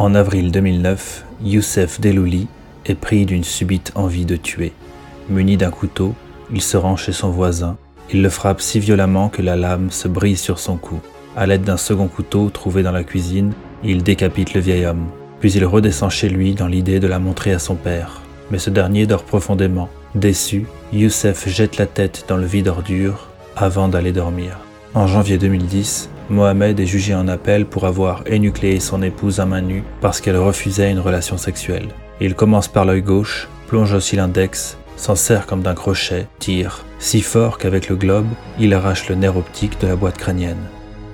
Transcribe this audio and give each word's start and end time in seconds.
En 0.00 0.14
avril 0.14 0.50
2009, 0.50 1.26
Youssef 1.44 2.00
Delouli 2.00 2.46
est 2.86 2.94
pris 2.94 3.26
d'une 3.26 3.44
subite 3.44 3.92
envie 3.94 4.24
de 4.24 4.36
tuer. 4.36 4.72
Muni 5.28 5.58
d'un 5.58 5.70
couteau, 5.70 6.14
il 6.50 6.62
se 6.62 6.78
rend 6.78 6.96
chez 6.96 7.12
son 7.12 7.28
voisin. 7.28 7.76
Il 8.10 8.22
le 8.22 8.30
frappe 8.30 8.62
si 8.62 8.80
violemment 8.80 9.28
que 9.28 9.42
la 9.42 9.56
lame 9.56 9.90
se 9.90 10.08
brise 10.08 10.40
sur 10.40 10.58
son 10.58 10.78
cou. 10.78 11.00
À 11.36 11.44
l'aide 11.44 11.64
d'un 11.64 11.76
second 11.76 12.08
couteau 12.08 12.48
trouvé 12.48 12.82
dans 12.82 12.92
la 12.92 13.04
cuisine, 13.04 13.52
il 13.84 14.02
décapite 14.02 14.54
le 14.54 14.62
vieil 14.62 14.86
homme. 14.86 15.04
Puis 15.38 15.52
il 15.52 15.66
redescend 15.66 16.10
chez 16.10 16.30
lui 16.30 16.54
dans 16.54 16.66
l'idée 16.66 16.98
de 16.98 17.06
la 17.06 17.18
montrer 17.18 17.52
à 17.52 17.58
son 17.58 17.74
père. 17.74 18.22
Mais 18.50 18.58
ce 18.58 18.70
dernier 18.70 19.06
dort 19.06 19.24
profondément. 19.24 19.90
Déçu, 20.14 20.64
Youssef 20.94 21.46
jette 21.46 21.76
la 21.76 21.84
tête 21.84 22.24
dans 22.26 22.38
le 22.38 22.46
vide 22.46 22.68
ordure 22.68 23.28
avant 23.54 23.88
d'aller 23.88 24.12
dormir. 24.12 24.60
En 24.94 25.06
janvier 25.06 25.36
2010, 25.36 26.08
Mohamed 26.30 26.78
est 26.78 26.86
jugé 26.86 27.12
en 27.12 27.26
appel 27.26 27.66
pour 27.66 27.86
avoir 27.86 28.22
énucléé 28.26 28.78
son 28.78 29.02
épouse 29.02 29.40
à 29.40 29.46
main 29.46 29.62
nue 29.62 29.82
parce 30.00 30.20
qu'elle 30.20 30.36
refusait 30.36 30.92
une 30.92 31.00
relation 31.00 31.36
sexuelle. 31.36 31.88
Il 32.20 32.36
commence 32.36 32.68
par 32.68 32.84
l'œil 32.84 33.02
gauche, 33.02 33.48
plonge 33.66 33.92
aussi 33.92 34.14
l'index, 34.14 34.78
s'en 34.96 35.16
sert 35.16 35.46
comme 35.46 35.62
d'un 35.62 35.74
crochet, 35.74 36.28
tire, 36.38 36.84
si 37.00 37.20
fort 37.20 37.58
qu'avec 37.58 37.88
le 37.88 37.96
globe, 37.96 38.28
il 38.60 38.74
arrache 38.74 39.08
le 39.08 39.16
nerf 39.16 39.36
optique 39.36 39.80
de 39.80 39.88
la 39.88 39.96
boîte 39.96 40.18
crânienne. 40.18 40.68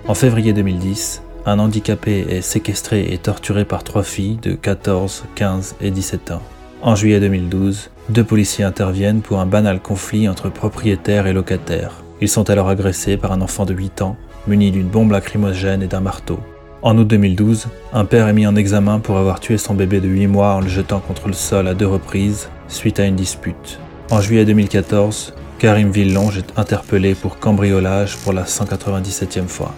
En 0.06 0.14
février 0.14 0.52
2010, 0.52 1.22
un 1.46 1.60
handicapé 1.60 2.26
est 2.28 2.42
séquestré 2.42 3.12
et 3.12 3.18
torturé 3.18 3.64
par 3.64 3.84
trois 3.84 4.02
filles 4.02 4.38
de 4.42 4.52
14, 4.52 5.24
15 5.34 5.76
et 5.80 5.90
17 5.90 6.32
ans. 6.32 6.42
En 6.82 6.94
juillet 6.94 7.20
2012, 7.20 7.90
deux 8.10 8.24
policiers 8.24 8.64
interviennent 8.64 9.22
pour 9.22 9.40
un 9.40 9.46
banal 9.46 9.80
conflit 9.80 10.28
entre 10.28 10.50
propriétaires 10.50 11.26
et 11.26 11.32
locataires. 11.32 12.02
Ils 12.20 12.28
sont 12.28 12.50
alors 12.50 12.68
agressés 12.68 13.16
par 13.16 13.32
un 13.32 13.40
enfant 13.40 13.64
de 13.64 13.74
8 13.74 14.02
ans, 14.02 14.16
muni 14.46 14.70
d'une 14.70 14.88
bombe 14.88 15.12
lacrymogène 15.12 15.82
et 15.82 15.86
d'un 15.86 16.00
marteau. 16.00 16.38
En 16.82 16.96
août 16.98 17.06
2012, 17.06 17.66
un 17.92 18.04
père 18.04 18.28
est 18.28 18.32
mis 18.32 18.46
en 18.46 18.54
examen 18.54 19.00
pour 19.00 19.18
avoir 19.18 19.40
tué 19.40 19.58
son 19.58 19.74
bébé 19.74 20.00
de 20.00 20.08
8 20.08 20.26
mois 20.26 20.54
en 20.54 20.60
le 20.60 20.68
jetant 20.68 21.00
contre 21.00 21.28
le 21.28 21.34
sol 21.34 21.66
à 21.68 21.74
deux 21.74 21.86
reprises 21.86 22.48
suite 22.68 23.00
à 23.00 23.06
une 23.06 23.16
dispute. 23.16 23.78
En 24.10 24.20
juillet 24.20 24.44
2014, 24.44 25.34
Karim 25.58 25.90
Villonge 25.90 26.38
est 26.38 26.58
interpellé 26.58 27.14
pour 27.14 27.38
cambriolage 27.38 28.16
pour 28.18 28.32
la 28.32 28.44
197e 28.44 29.48
fois. 29.48 29.74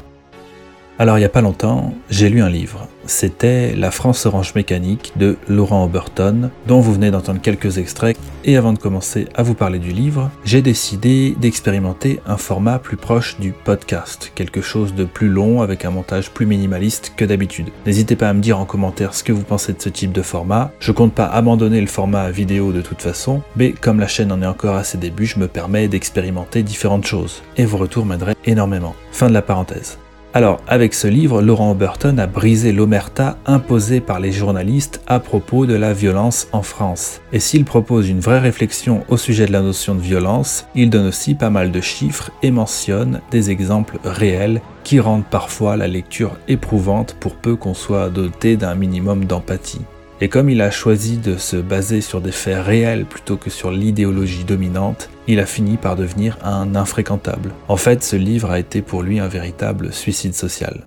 Alors 1.01 1.17
il 1.17 1.21
n'y 1.21 1.27
a 1.27 1.31
pas 1.31 1.43
longtemps, 1.43 1.95
j'ai 2.11 2.29
lu 2.29 2.43
un 2.43 2.49
livre. 2.49 2.89
C'était 3.07 3.73
La 3.77 3.93
France 3.93 4.27
orange 4.27 4.57
mécanique 4.57 5.13
de 5.15 5.37
Laurent 5.49 5.85
Oberton, 5.85 6.51
dont 6.67 6.81
vous 6.81 6.93
venez 6.93 7.13
d'entendre 7.13 7.41
quelques 7.41 7.79
extraits. 7.79 8.19
Et 8.45 8.57
avant 8.57 8.73
de 8.73 8.81
commencer 8.81 9.29
à 9.37 9.45
vous 9.45 9.55
parler 9.55 9.79
du 9.79 9.93
livre, 9.93 10.29
j'ai 10.45 10.61
décidé 10.61 11.37
d'expérimenter 11.41 12.19
un 12.27 12.37
format 12.37 12.81
plus 12.81 12.97
proche 12.97 13.39
du 13.39 13.53
podcast, 13.53 14.33
quelque 14.35 14.61
chose 14.61 14.93
de 14.93 15.05
plus 15.05 15.29
long 15.29 15.63
avec 15.63 15.85
un 15.85 15.91
montage 15.91 16.33
plus 16.33 16.47
minimaliste 16.47 17.13
que 17.17 17.25
d'habitude. 17.25 17.69
N'hésitez 17.87 18.17
pas 18.17 18.29
à 18.29 18.33
me 18.33 18.41
dire 18.41 18.59
en 18.59 18.65
commentaire 18.65 19.15
ce 19.15 19.23
que 19.23 19.33
vous 19.33 19.45
pensez 19.45 19.75
de 19.75 19.81
ce 19.81 19.91
type 19.91 20.11
de 20.11 20.23
format. 20.23 20.73
Je 20.81 20.91
compte 20.91 21.15
pas 21.15 21.27
abandonner 21.27 21.81
le 21.81 21.87
format 21.87 22.29
vidéo 22.33 22.73
de 22.73 22.83
toute 22.83 23.03
façon, 23.03 23.43
mais 23.55 23.71
comme 23.71 24.01
la 24.01 24.09
chaîne 24.09 24.33
en 24.33 24.43
est 24.43 24.47
encore 24.47 24.75
à 24.75 24.83
ses 24.83 24.99
débuts, 24.99 25.27
je 25.27 25.39
me 25.39 25.47
permets 25.47 25.87
d'expérimenter 25.87 26.65
différentes 26.65 27.07
choses. 27.07 27.45
Et 27.57 27.67
vos 27.67 27.77
retours 27.77 28.05
m'aideraient 28.05 28.37
énormément. 28.47 28.97
Fin 29.13 29.29
de 29.29 29.35
la 29.35 29.43
parenthèse. 29.43 29.97
Alors, 30.34 30.61
avec 30.69 30.93
ce 30.93 31.09
livre, 31.09 31.41
Laurent 31.41 31.71
Oberton 31.73 32.19
a 32.19 32.27
brisé 32.27 32.73
l'omerta 32.73 33.39
imposée 33.47 34.01
par 34.01 34.21
les 34.21 34.31
journalistes 34.31 35.01
à 35.07 35.20
propos 35.20 35.65
de 35.65 35.75
la 35.75 35.95
violence 35.95 36.48
en 36.53 36.62
France. 36.62 37.23
Et 37.33 37.41
s'il 37.41 37.65
propose 37.65 38.11
une 38.11 38.20
vraie 38.20 38.39
réflexion 38.39 39.05
au 39.09 39.17
sujet 39.17 39.47
de 39.47 39.53
la 39.53 39.62
notion 39.62 39.95
de 39.95 40.01
violence, 40.01 40.67
il 40.75 40.91
donne 40.91 41.07
aussi 41.07 41.35
pas 41.35 41.48
mal 41.48 41.73
de 41.73 41.81
chiffres 41.81 42.31
et 42.43 42.51
mentionne 42.51 43.20
des 43.31 43.51
exemples 43.51 43.98
réels 44.05 44.61
qui 44.85 45.01
rendent 45.01 45.25
parfois 45.25 45.77
la 45.79 45.89
lecture 45.89 46.37
éprouvante 46.47 47.17
pour 47.19 47.35
peu 47.35 47.57
qu'on 47.57 47.75
soit 47.75 48.11
doté 48.11 48.57
d'un 48.59 48.75
minimum 48.75 49.25
d'empathie. 49.25 49.81
Et 50.20 50.28
comme 50.28 50.50
il 50.50 50.61
a 50.61 50.70
choisi 50.70 51.19
de 51.19 51.36
se 51.36 51.56
baser 51.56 52.00
sur 52.00 52.20
des 52.20 52.33
faits 52.33 52.64
réels 52.64 53.05
plutôt 53.05 53.36
que 53.36 53.50
sur 53.50 53.70
l'idéologie 53.70 54.44
dominante, 54.44 55.11
il 55.29 55.39
a 55.39 55.46
fini 55.46 55.77
par 55.77 55.95
devenir 55.95 56.39
un 56.42 56.74
infréquentable. 56.74 57.52
En 57.68 57.77
fait, 57.77 58.02
ce 58.02 58.17
livre 58.17 58.51
a 58.51 58.58
été 58.58 58.83
pour 58.83 59.02
lui 59.02 59.20
un 59.20 59.28
véritable 59.28 59.92
suicide 59.92 60.34
social. 60.34 60.86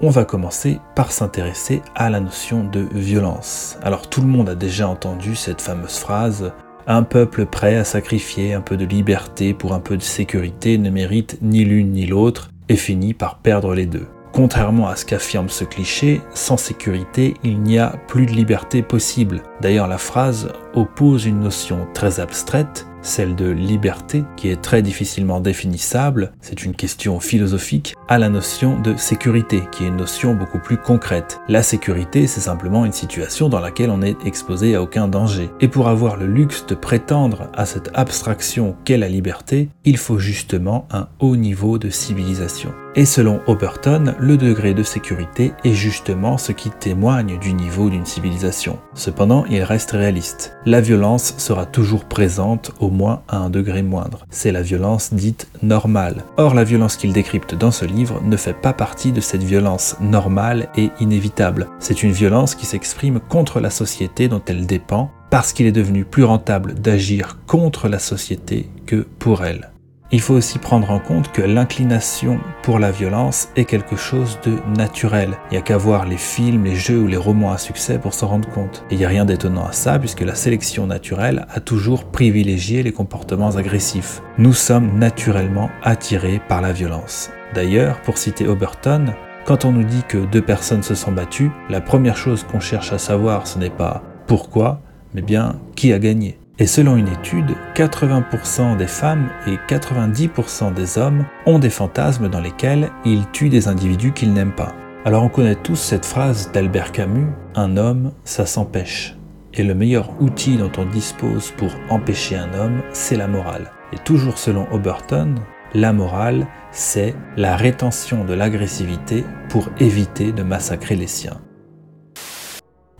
On 0.00 0.10
va 0.10 0.24
commencer 0.24 0.78
par 0.96 1.12
s'intéresser 1.12 1.82
à 1.94 2.10
la 2.10 2.20
notion 2.20 2.64
de 2.64 2.88
violence. 2.92 3.78
Alors 3.82 4.08
tout 4.08 4.22
le 4.22 4.26
monde 4.26 4.48
a 4.48 4.54
déjà 4.54 4.88
entendu 4.88 5.36
cette 5.36 5.60
fameuse 5.60 5.98
phrase 5.98 6.52
un 6.86 7.02
peuple 7.02 7.46
prêt 7.46 7.76
à 7.76 7.84
sacrifier 7.84 8.54
un 8.54 8.62
peu 8.62 8.76
de 8.76 8.84
liberté 8.84 9.54
pour 9.54 9.74
un 9.74 9.80
peu 9.80 9.96
de 9.96 10.02
sécurité 10.02 10.78
ne 10.78 10.90
mérite 10.90 11.38
ni 11.40 11.64
l'une 11.64 11.92
ni 11.92 12.06
l'autre 12.06 12.50
et 12.68 12.76
finit 12.76 13.14
par 13.14 13.38
perdre 13.38 13.74
les 13.74 13.86
deux. 13.86 14.06
Contrairement 14.32 14.88
à 14.88 14.96
ce 14.96 15.04
qu'affirme 15.04 15.48
ce 15.48 15.64
cliché, 15.64 16.20
sans 16.34 16.56
sécurité, 16.56 17.34
il 17.42 17.60
n'y 17.60 17.78
a 17.78 17.96
plus 18.06 18.26
de 18.26 18.32
liberté 18.32 18.82
possible. 18.82 19.42
D'ailleurs, 19.60 19.88
la 19.88 19.98
phrase 19.98 20.52
oppose 20.74 21.26
une 21.26 21.40
notion 21.40 21.86
très 21.94 22.20
abstraite, 22.20 22.86
celle 23.02 23.34
de 23.34 23.50
liberté, 23.50 24.24
qui 24.36 24.48
est 24.50 24.60
très 24.60 24.82
difficilement 24.82 25.40
définissable, 25.40 26.32
c'est 26.40 26.64
une 26.64 26.74
question 26.74 27.18
philosophique, 27.18 27.94
à 28.08 28.18
la 28.18 28.28
notion 28.28 28.78
de 28.80 28.96
sécurité, 28.96 29.62
qui 29.72 29.84
est 29.84 29.88
une 29.88 29.96
notion 29.96 30.34
beaucoup 30.34 30.58
plus 30.58 30.76
concrète. 30.76 31.40
La 31.48 31.62
sécurité, 31.62 32.26
c'est 32.26 32.40
simplement 32.40 32.84
une 32.84 32.92
situation 32.92 33.48
dans 33.48 33.60
laquelle 33.60 33.90
on 33.90 34.02
est 34.02 34.16
exposé 34.26 34.74
à 34.74 34.82
aucun 34.82 35.08
danger. 35.08 35.50
Et 35.60 35.68
pour 35.68 35.88
avoir 35.88 36.16
le 36.16 36.26
luxe 36.26 36.66
de 36.66 36.74
prétendre 36.74 37.48
à 37.54 37.66
cette 37.66 37.90
abstraction 37.94 38.76
qu'est 38.84 38.98
la 38.98 39.08
liberté, 39.08 39.70
il 39.84 39.96
faut 39.96 40.18
justement 40.18 40.86
un 40.90 41.08
haut 41.20 41.36
niveau 41.36 41.78
de 41.78 41.90
civilisation. 41.90 42.72
Et 42.96 43.04
selon 43.04 43.40
Oberton, 43.46 44.16
le 44.18 44.36
degré 44.36 44.74
de 44.74 44.82
sécurité 44.82 45.52
est 45.64 45.74
justement 45.74 46.38
ce 46.38 46.50
qui 46.50 46.70
témoigne 46.70 47.38
du 47.38 47.52
niveau 47.52 47.88
d'une 47.88 48.04
civilisation. 48.04 48.80
Cependant, 48.94 49.44
il 49.48 49.62
reste 49.62 49.92
réaliste. 49.92 50.56
La 50.66 50.80
violence 50.80 51.34
sera 51.38 51.66
toujours 51.66 52.04
présente 52.04 52.72
au 52.80 52.90
moins 52.90 53.22
à 53.28 53.36
un 53.36 53.48
degré 53.48 53.82
moindre. 53.82 54.26
C'est 54.30 54.50
la 54.50 54.62
violence 54.62 55.14
dite 55.14 55.46
normale. 55.62 56.24
Or, 56.36 56.54
la 56.54 56.64
violence 56.64 56.96
qu'il 56.96 57.12
décrypte 57.12 57.54
dans 57.54 57.70
ce 57.70 57.84
livre 57.84 58.20
ne 58.24 58.36
fait 58.36 58.60
pas 58.60 58.72
partie 58.72 59.12
de 59.12 59.20
cette 59.20 59.44
violence 59.44 59.96
normale 60.00 60.68
et 60.76 60.90
inévitable. 60.98 61.68
C'est 61.78 62.02
une 62.02 62.12
violence 62.12 62.56
qui 62.56 62.66
s'exprime 62.66 63.20
contre 63.20 63.60
la 63.60 63.70
société 63.70 64.26
dont 64.26 64.42
elle 64.46 64.66
dépend 64.66 65.12
parce 65.30 65.52
qu'il 65.52 65.66
est 65.66 65.72
devenu 65.72 66.04
plus 66.04 66.24
rentable 66.24 66.74
d'agir 66.74 67.38
contre 67.46 67.88
la 67.88 68.00
société 68.00 68.68
que 68.84 69.06
pour 69.20 69.44
elle. 69.44 69.69
Il 70.12 70.20
faut 70.20 70.34
aussi 70.34 70.58
prendre 70.58 70.90
en 70.90 70.98
compte 70.98 71.30
que 71.30 71.40
l'inclination 71.40 72.40
pour 72.62 72.80
la 72.80 72.90
violence 72.90 73.48
est 73.54 73.64
quelque 73.64 73.94
chose 73.94 74.40
de 74.44 74.56
naturel. 74.76 75.38
Il 75.50 75.52
n'y 75.52 75.58
a 75.58 75.62
qu'à 75.62 75.76
voir 75.76 76.04
les 76.04 76.16
films, 76.16 76.64
les 76.64 76.74
jeux 76.74 76.98
ou 76.98 77.06
les 77.06 77.16
romans 77.16 77.52
à 77.52 77.58
succès 77.58 77.96
pour 77.96 78.12
s'en 78.12 78.26
rendre 78.26 78.48
compte. 78.48 78.84
Et 78.90 78.94
il 78.94 78.98
n'y 78.98 79.04
a 79.04 79.08
rien 79.08 79.24
d'étonnant 79.24 79.66
à 79.66 79.72
ça 79.72 80.00
puisque 80.00 80.22
la 80.22 80.34
sélection 80.34 80.88
naturelle 80.88 81.46
a 81.48 81.60
toujours 81.60 82.06
privilégié 82.06 82.82
les 82.82 82.90
comportements 82.90 83.54
agressifs. 83.54 84.20
Nous 84.36 84.52
sommes 84.52 84.98
naturellement 84.98 85.70
attirés 85.84 86.40
par 86.48 86.60
la 86.60 86.72
violence. 86.72 87.30
D'ailleurs, 87.54 88.00
pour 88.00 88.18
citer 88.18 88.48
Oberton, 88.48 89.14
quand 89.44 89.64
on 89.64 89.70
nous 89.70 89.84
dit 89.84 90.02
que 90.08 90.18
deux 90.18 90.42
personnes 90.42 90.82
se 90.82 90.96
sont 90.96 91.12
battues, 91.12 91.52
la 91.68 91.80
première 91.80 92.16
chose 92.16 92.42
qu'on 92.42 92.60
cherche 92.60 92.92
à 92.92 92.98
savoir 92.98 93.46
ce 93.46 93.60
n'est 93.60 93.70
pas 93.70 94.02
pourquoi, 94.26 94.80
mais 95.14 95.22
bien 95.22 95.54
qui 95.76 95.92
a 95.92 96.00
gagné. 96.00 96.39
Et 96.60 96.66
selon 96.66 96.96
une 96.98 97.08
étude, 97.08 97.56
80% 97.74 98.76
des 98.76 98.86
femmes 98.86 99.30
et 99.46 99.56
90% 99.66 100.74
des 100.74 100.98
hommes 100.98 101.24
ont 101.46 101.58
des 101.58 101.70
fantasmes 101.70 102.28
dans 102.28 102.40
lesquels 102.40 102.90
ils 103.06 103.26
tuent 103.30 103.48
des 103.48 103.66
individus 103.66 104.12
qu'ils 104.12 104.34
n'aiment 104.34 104.54
pas. 104.54 104.74
Alors 105.06 105.24
on 105.24 105.30
connaît 105.30 105.54
tous 105.54 105.76
cette 105.76 106.04
phrase 106.04 106.52
d'Albert 106.52 106.92
Camus, 106.92 107.28
Un 107.54 107.78
homme, 107.78 108.12
ça 108.24 108.44
s'empêche. 108.44 109.16
Et 109.54 109.62
le 109.62 109.74
meilleur 109.74 110.10
outil 110.20 110.58
dont 110.58 110.70
on 110.76 110.84
dispose 110.84 111.50
pour 111.56 111.70
empêcher 111.88 112.36
un 112.36 112.52
homme, 112.52 112.82
c'est 112.92 113.16
la 113.16 113.26
morale. 113.26 113.70
Et 113.94 113.98
toujours 113.98 114.36
selon 114.36 114.70
Oberton, 114.70 115.36
la 115.72 115.94
morale, 115.94 116.46
c'est 116.72 117.14
la 117.38 117.56
rétention 117.56 118.26
de 118.26 118.34
l'agressivité 118.34 119.24
pour 119.48 119.70
éviter 119.78 120.30
de 120.30 120.42
massacrer 120.42 120.94
les 120.94 121.06
siens. 121.06 121.40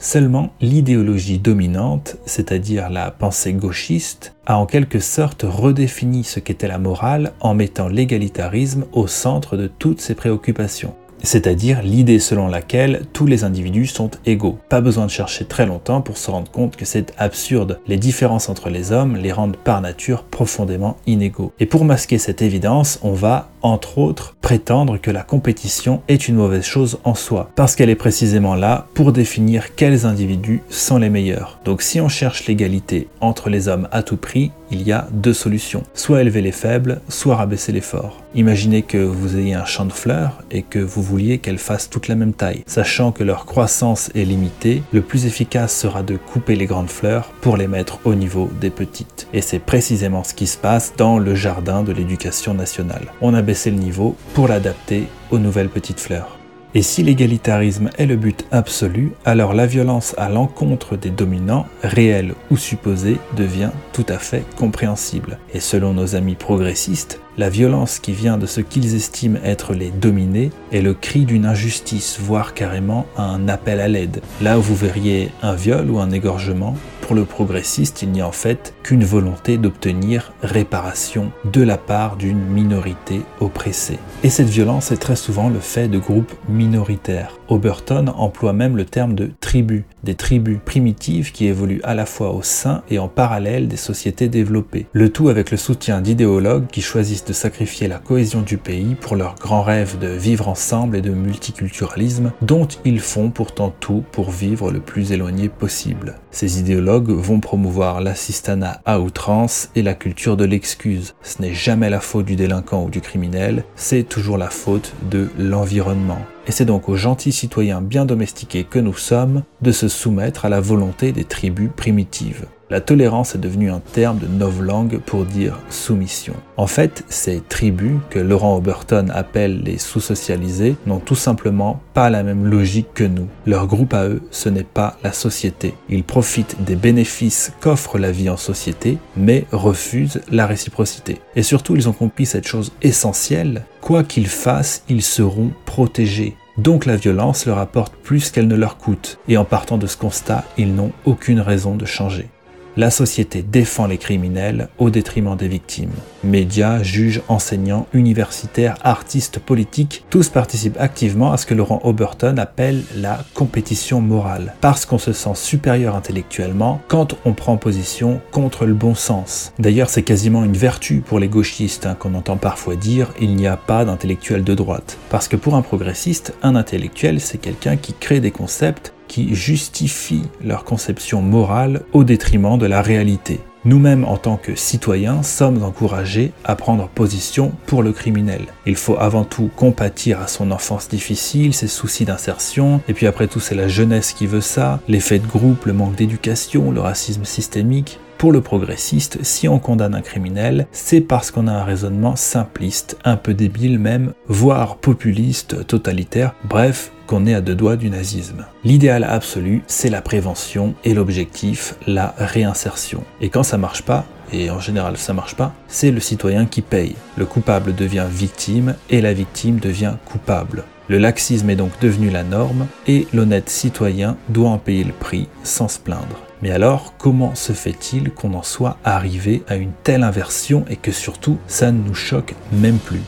Seulement, 0.02 0.48
l'idéologie 0.62 1.38
dominante, 1.38 2.16
c'est-à-dire 2.24 2.88
la 2.88 3.10
pensée 3.10 3.52
gauchiste, 3.52 4.34
a 4.46 4.56
en 4.56 4.64
quelque 4.64 4.98
sorte 4.98 5.44
redéfini 5.46 6.24
ce 6.24 6.40
qu'était 6.40 6.68
la 6.68 6.78
morale 6.78 7.34
en 7.40 7.52
mettant 7.52 7.86
l'égalitarisme 7.86 8.86
au 8.92 9.06
centre 9.06 9.58
de 9.58 9.66
toutes 9.66 10.00
ses 10.00 10.14
préoccupations 10.14 10.94
c'est-à-dire 11.22 11.82
l'idée 11.82 12.18
selon 12.18 12.48
laquelle 12.48 13.02
tous 13.12 13.26
les 13.26 13.44
individus 13.44 13.86
sont 13.86 14.10
égaux. 14.26 14.58
Pas 14.68 14.80
besoin 14.80 15.06
de 15.06 15.10
chercher 15.10 15.44
très 15.44 15.66
longtemps 15.66 16.00
pour 16.00 16.16
se 16.16 16.30
rendre 16.30 16.50
compte 16.50 16.76
que 16.76 16.84
c'est 16.84 17.12
absurde. 17.18 17.80
Les 17.86 17.96
différences 17.96 18.48
entre 18.48 18.70
les 18.70 18.92
hommes 18.92 19.16
les 19.16 19.32
rendent 19.32 19.56
par 19.56 19.80
nature 19.80 20.24
profondément 20.24 20.96
inégaux. 21.06 21.52
Et 21.60 21.66
pour 21.66 21.84
masquer 21.84 22.18
cette 22.18 22.42
évidence, 22.42 22.98
on 23.02 23.12
va, 23.12 23.50
entre 23.62 23.98
autres, 23.98 24.36
prétendre 24.40 24.98
que 24.98 25.10
la 25.10 25.22
compétition 25.22 26.02
est 26.08 26.28
une 26.28 26.36
mauvaise 26.36 26.64
chose 26.64 26.98
en 27.04 27.14
soi, 27.14 27.50
parce 27.54 27.76
qu'elle 27.76 27.90
est 27.90 27.94
précisément 27.94 28.54
là 28.54 28.86
pour 28.94 29.12
définir 29.12 29.74
quels 29.74 30.06
individus 30.06 30.62
sont 30.70 30.98
les 30.98 31.10
meilleurs. 31.10 31.60
Donc 31.64 31.82
si 31.82 32.00
on 32.00 32.08
cherche 32.08 32.46
l'égalité 32.46 33.08
entre 33.20 33.50
les 33.50 33.68
hommes 33.68 33.88
à 33.92 34.02
tout 34.02 34.16
prix, 34.16 34.50
il 34.70 34.82
y 34.82 34.92
a 34.92 35.08
deux 35.12 35.32
solutions. 35.32 35.82
Soit 35.94 36.22
élever 36.22 36.42
les 36.42 36.52
faibles, 36.52 37.00
soit 37.08 37.36
rabaisser 37.36 37.72
les 37.72 37.80
forts. 37.80 38.22
Imaginez 38.34 38.82
que 38.82 38.98
vous 38.98 39.36
ayez 39.36 39.54
un 39.54 39.64
champ 39.64 39.84
de 39.84 39.92
fleurs 39.92 40.42
et 40.50 40.62
que 40.62 40.78
vous 40.78 41.02
qu'elles 41.38 41.58
fassent 41.58 41.90
toutes 41.90 42.08
la 42.08 42.14
même 42.14 42.32
taille. 42.32 42.62
Sachant 42.66 43.12
que 43.12 43.24
leur 43.24 43.46
croissance 43.46 44.10
est 44.14 44.24
limitée, 44.24 44.82
le 44.92 45.02
plus 45.02 45.26
efficace 45.26 45.76
sera 45.76 46.02
de 46.02 46.16
couper 46.16 46.56
les 46.56 46.66
grandes 46.66 46.90
fleurs 46.90 47.30
pour 47.40 47.56
les 47.56 47.68
mettre 47.68 47.98
au 48.04 48.14
niveau 48.14 48.48
des 48.60 48.70
petites. 48.70 49.28
Et 49.32 49.42
c'est 49.42 49.58
précisément 49.58 50.24
ce 50.24 50.34
qui 50.34 50.46
se 50.46 50.58
passe 50.58 50.94
dans 50.96 51.18
le 51.18 51.34
jardin 51.34 51.82
de 51.82 51.92
l'éducation 51.92 52.54
nationale. 52.54 53.12
On 53.20 53.34
a 53.34 53.42
baissé 53.42 53.70
le 53.70 53.76
niveau 53.76 54.16
pour 54.34 54.48
l'adapter 54.48 55.04
aux 55.30 55.38
nouvelles 55.38 55.68
petites 55.68 56.00
fleurs. 56.00 56.39
Et 56.72 56.82
si 56.82 57.02
l'égalitarisme 57.02 57.90
est 57.98 58.06
le 58.06 58.14
but 58.14 58.46
absolu, 58.52 59.10
alors 59.24 59.54
la 59.54 59.66
violence 59.66 60.14
à 60.18 60.28
l'encontre 60.28 60.96
des 60.96 61.10
dominants, 61.10 61.66
réels 61.82 62.34
ou 62.52 62.56
supposés, 62.56 63.18
devient 63.36 63.70
tout 63.92 64.06
à 64.08 64.18
fait 64.18 64.44
compréhensible. 64.56 65.38
Et 65.52 65.58
selon 65.58 65.94
nos 65.94 66.14
amis 66.14 66.36
progressistes, 66.36 67.20
la 67.38 67.50
violence 67.50 67.98
qui 67.98 68.12
vient 68.12 68.38
de 68.38 68.46
ce 68.46 68.60
qu'ils 68.60 68.94
estiment 68.94 69.40
être 69.44 69.74
les 69.74 69.90
dominés 69.90 70.50
est 70.70 70.82
le 70.82 70.94
cri 70.94 71.24
d'une 71.24 71.46
injustice, 71.46 72.20
voire 72.20 72.54
carrément 72.54 73.06
un 73.16 73.48
appel 73.48 73.80
à 73.80 73.88
l'aide. 73.88 74.20
Là 74.40 74.58
où 74.58 74.62
vous 74.62 74.76
verriez 74.76 75.32
un 75.42 75.54
viol 75.54 75.90
ou 75.90 75.98
un 75.98 76.12
égorgement, 76.12 76.76
pour 77.10 77.16
le 77.16 77.24
progressiste, 77.24 78.02
il 78.02 78.12
n'y 78.12 78.20
a 78.20 78.28
en 78.28 78.30
fait 78.30 78.72
qu'une 78.84 79.02
volonté 79.02 79.58
d'obtenir 79.58 80.32
réparation 80.44 81.32
de 81.44 81.60
la 81.60 81.76
part 81.76 82.14
d'une 82.14 82.38
minorité 82.38 83.22
oppressée. 83.40 83.98
Et 84.22 84.30
cette 84.30 84.46
violence 84.46 84.92
est 84.92 84.96
très 84.96 85.16
souvent 85.16 85.48
le 85.48 85.58
fait 85.58 85.88
de 85.88 85.98
groupes 85.98 86.32
minoritaires. 86.48 87.36
Oberton 87.48 88.06
emploie 88.16 88.52
même 88.52 88.76
le 88.76 88.84
terme 88.84 89.16
de 89.16 89.32
tribu, 89.40 89.86
des 90.04 90.14
tribus 90.14 90.58
primitives 90.64 91.32
qui 91.32 91.46
évoluent 91.46 91.80
à 91.82 91.96
la 91.96 92.06
fois 92.06 92.30
au 92.30 92.42
sein 92.42 92.82
et 92.88 93.00
en 93.00 93.08
parallèle 93.08 93.66
des 93.66 93.76
sociétés 93.76 94.28
développées. 94.28 94.86
Le 94.92 95.08
tout 95.08 95.30
avec 95.30 95.50
le 95.50 95.56
soutien 95.56 96.00
d'idéologues 96.00 96.68
qui 96.68 96.80
choisissent 96.80 97.24
de 97.24 97.32
sacrifier 97.32 97.88
la 97.88 97.98
cohésion 97.98 98.42
du 98.42 98.56
pays 98.56 98.94
pour 98.94 99.16
leur 99.16 99.34
grand 99.34 99.62
rêve 99.62 99.98
de 99.98 100.06
vivre 100.06 100.46
ensemble 100.46 100.96
et 100.96 101.02
de 101.02 101.10
multiculturalisme, 101.10 102.30
dont 102.40 102.68
ils 102.84 103.00
font 103.00 103.30
pourtant 103.30 103.74
tout 103.80 104.04
pour 104.12 104.30
vivre 104.30 104.70
le 104.70 104.78
plus 104.78 105.10
éloigné 105.10 105.48
possible. 105.48 106.14
Ces 106.30 106.60
idéologues 106.60 106.99
vont 107.08 107.40
promouvoir 107.40 108.00
l'assistanat 108.00 108.80
à 108.84 109.00
outrance 109.00 109.70
et 109.74 109.82
la 109.82 109.94
culture 109.94 110.36
de 110.36 110.44
l'excuse. 110.44 111.14
Ce 111.22 111.40
n'est 111.40 111.54
jamais 111.54 111.90
la 111.90 112.00
faute 112.00 112.26
du 112.26 112.36
délinquant 112.36 112.84
ou 112.84 112.90
du 112.90 113.00
criminel, 113.00 113.64
c'est 113.76 114.02
toujours 114.02 114.38
la 114.38 114.50
faute 114.50 114.92
de 115.10 115.28
l'environnement. 115.38 116.20
Et 116.46 116.52
c'est 116.52 116.64
donc 116.64 116.88
aux 116.88 116.96
gentils 116.96 117.32
citoyens 117.32 117.80
bien 117.80 118.04
domestiqués 118.04 118.64
que 118.64 118.78
nous 118.78 118.96
sommes 118.96 119.44
de 119.62 119.72
se 119.72 119.88
soumettre 119.88 120.44
à 120.44 120.48
la 120.48 120.60
volonté 120.60 121.12
des 121.12 121.24
tribus 121.24 121.70
primitives. 121.76 122.46
La 122.70 122.80
tolérance 122.80 123.34
est 123.34 123.38
devenue 123.38 123.68
un 123.68 123.80
terme 123.80 124.18
de 124.18 124.28
novlangue 124.28 125.00
pour 125.04 125.24
dire 125.24 125.58
soumission. 125.70 126.34
En 126.56 126.68
fait, 126.68 127.04
ces 127.08 127.40
tribus, 127.40 127.98
que 128.10 128.20
Laurent 128.20 128.56
Oberton 128.56 129.08
appelle 129.12 129.62
les 129.64 129.76
sous-socialisés, 129.76 130.76
n'ont 130.86 131.00
tout 131.00 131.16
simplement 131.16 131.82
pas 131.94 132.10
la 132.10 132.22
même 132.22 132.46
logique 132.46 132.94
que 132.94 133.02
nous. 133.02 133.26
Leur 133.44 133.66
groupe 133.66 133.92
à 133.92 134.06
eux, 134.06 134.22
ce 134.30 134.48
n'est 134.48 134.62
pas 134.62 134.96
la 135.02 135.12
société. 135.12 135.74
Ils 135.88 136.04
profitent 136.04 136.62
des 136.62 136.76
bénéfices 136.76 137.52
qu'offre 137.60 137.98
la 137.98 138.12
vie 138.12 138.30
en 138.30 138.36
société, 138.36 138.98
mais 139.16 139.46
refusent 139.50 140.20
la 140.30 140.46
réciprocité. 140.46 141.20
Et 141.34 141.42
surtout, 141.42 141.74
ils 141.74 141.88
ont 141.88 141.92
compris 141.92 142.24
cette 142.24 142.46
chose 142.46 142.70
essentielle, 142.82 143.64
quoi 143.80 144.04
qu'ils 144.04 144.28
fassent, 144.28 144.84
ils 144.88 145.02
seront 145.02 145.50
protégés. 145.64 146.36
Donc 146.56 146.86
la 146.86 146.96
violence 146.96 147.46
leur 147.46 147.58
apporte 147.58 147.96
plus 147.96 148.30
qu'elle 148.30 148.46
ne 148.46 148.54
leur 148.54 148.76
coûte, 148.76 149.18
et 149.26 149.36
en 149.36 149.44
partant 149.44 149.76
de 149.78 149.88
ce 149.88 149.96
constat, 149.96 150.44
ils 150.56 150.72
n'ont 150.72 150.92
aucune 151.04 151.40
raison 151.40 151.74
de 151.74 151.84
changer. 151.84 152.28
La 152.76 152.90
société 152.90 153.42
défend 153.42 153.86
les 153.86 153.98
criminels 153.98 154.68
au 154.78 154.90
détriment 154.90 155.36
des 155.36 155.48
victimes. 155.48 155.90
Médias, 156.22 156.82
juges, 156.82 157.20
enseignants, 157.28 157.86
universitaires, 157.92 158.76
artistes, 158.82 159.40
politiques, 159.40 160.04
tous 160.08 160.28
participent 160.28 160.78
activement 160.78 161.32
à 161.32 161.36
ce 161.36 161.46
que 161.46 161.54
Laurent 161.54 161.80
Oberton 161.82 162.36
appelle 162.38 162.84
la 162.94 163.24
compétition 163.34 164.00
morale, 164.00 164.54
parce 164.60 164.86
qu'on 164.86 164.98
se 164.98 165.12
sent 165.12 165.34
supérieur 165.34 165.96
intellectuellement 165.96 166.80
quand 166.86 167.16
on 167.24 167.32
prend 167.32 167.56
position 167.56 168.20
contre 168.30 168.66
le 168.66 168.74
bon 168.74 168.94
sens. 168.94 169.52
D'ailleurs, 169.58 169.90
c'est 169.90 170.02
quasiment 170.02 170.44
une 170.44 170.56
vertu 170.56 171.02
pour 171.04 171.18
les 171.18 171.28
gauchistes 171.28 171.86
hein, 171.86 171.96
qu'on 171.98 172.14
entend 172.14 172.36
parfois 172.36 172.76
dire 172.76 173.12
il 173.20 173.34
n'y 173.34 173.48
a 173.48 173.56
pas 173.56 173.84
d'intellectuel 173.84 174.44
de 174.44 174.54
droite. 174.54 174.96
Parce 175.08 175.26
que 175.26 175.36
pour 175.36 175.56
un 175.56 175.62
progressiste, 175.62 176.34
un 176.42 176.54
intellectuel, 176.54 177.20
c'est 177.20 177.38
quelqu'un 177.38 177.76
qui 177.76 177.94
crée 177.94 178.20
des 178.20 178.30
concepts 178.30 178.92
qui 179.10 179.34
justifient 179.34 180.22
leur 180.42 180.62
conception 180.62 181.20
morale 181.20 181.82
au 181.92 182.04
détriment 182.04 182.56
de 182.56 182.66
la 182.66 182.80
réalité. 182.80 183.40
Nous-mêmes, 183.64 184.04
en 184.04 184.16
tant 184.16 184.36
que 184.36 184.54
citoyens, 184.54 185.24
sommes 185.24 185.64
encouragés 185.64 186.32
à 186.44 186.54
prendre 186.54 186.88
position 186.88 187.52
pour 187.66 187.82
le 187.82 187.92
criminel. 187.92 188.46
Il 188.66 188.76
faut 188.76 188.96
avant 188.98 189.24
tout 189.24 189.50
compatir 189.56 190.20
à 190.20 190.28
son 190.28 190.52
enfance 190.52 190.88
difficile, 190.88 191.52
ses 191.52 191.66
soucis 191.66 192.04
d'insertion, 192.04 192.80
et 192.88 192.94
puis 192.94 193.08
après 193.08 193.26
tout 193.26 193.40
c'est 193.40 193.56
la 193.56 193.68
jeunesse 193.68 194.12
qui 194.12 194.28
veut 194.28 194.40
ça, 194.40 194.80
l'effet 194.86 195.18
de 195.18 195.26
groupe, 195.26 195.66
le 195.66 195.72
manque 195.72 195.96
d'éducation, 195.96 196.70
le 196.70 196.80
racisme 196.80 197.24
systémique. 197.24 197.98
Pour 198.16 198.32
le 198.32 198.42
progressiste, 198.42 199.18
si 199.22 199.48
on 199.48 199.58
condamne 199.58 199.94
un 199.94 200.02
criminel, 200.02 200.66
c'est 200.72 201.00
parce 201.00 201.30
qu'on 201.30 201.48
a 201.48 201.52
un 201.52 201.64
raisonnement 201.64 202.16
simpliste, 202.16 202.98
un 203.04 203.16
peu 203.16 203.34
débile 203.34 203.78
même, 203.78 204.12
voire 204.28 204.76
populiste, 204.76 205.66
totalitaire, 205.66 206.34
bref, 206.44 206.92
qu'on 207.10 207.26
est 207.26 207.34
à 207.34 207.40
deux 207.40 207.56
doigts 207.56 207.74
du 207.74 207.90
nazisme. 207.90 208.46
L'idéal 208.62 209.02
absolu, 209.02 209.64
c'est 209.66 209.90
la 209.90 210.00
prévention 210.00 210.76
et 210.84 210.94
l'objectif, 210.94 211.74
la 211.88 212.14
réinsertion. 212.16 213.02
Et 213.20 213.30
quand 213.30 213.42
ça 213.42 213.58
marche 213.58 213.82
pas, 213.82 214.04
et 214.32 214.48
en 214.48 214.60
général 214.60 214.96
ça 214.96 215.12
marche 215.12 215.34
pas, 215.34 215.52
c'est 215.66 215.90
le 215.90 215.98
citoyen 215.98 216.46
qui 216.46 216.62
paye. 216.62 216.94
Le 217.16 217.26
coupable 217.26 217.74
devient 217.74 218.06
victime 218.08 218.76
et 218.90 219.00
la 219.00 219.12
victime 219.12 219.58
devient 219.58 219.94
coupable. 220.04 220.62
Le 220.86 220.98
laxisme 220.98 221.50
est 221.50 221.56
donc 221.56 221.72
devenu 221.80 222.10
la 222.10 222.22
norme 222.22 222.68
et 222.86 223.08
l'honnête 223.12 223.50
citoyen 223.50 224.16
doit 224.28 224.50
en 224.50 224.58
payer 224.58 224.84
le 224.84 224.92
prix 224.92 225.26
sans 225.42 225.66
se 225.66 225.80
plaindre. 225.80 226.22
Mais 226.42 226.52
alors, 226.52 226.94
comment 226.96 227.34
se 227.34 227.52
fait-il 227.52 228.12
qu'on 228.12 228.34
en 228.34 228.44
soit 228.44 228.76
arrivé 228.84 229.42
à 229.48 229.56
une 229.56 229.72
telle 229.82 230.04
inversion 230.04 230.64
et 230.70 230.76
que 230.76 230.92
surtout 230.92 231.38
ça 231.48 231.72
ne 231.72 231.82
nous 231.82 231.94
choque 231.94 232.36
même 232.52 232.78
plus? 232.78 233.02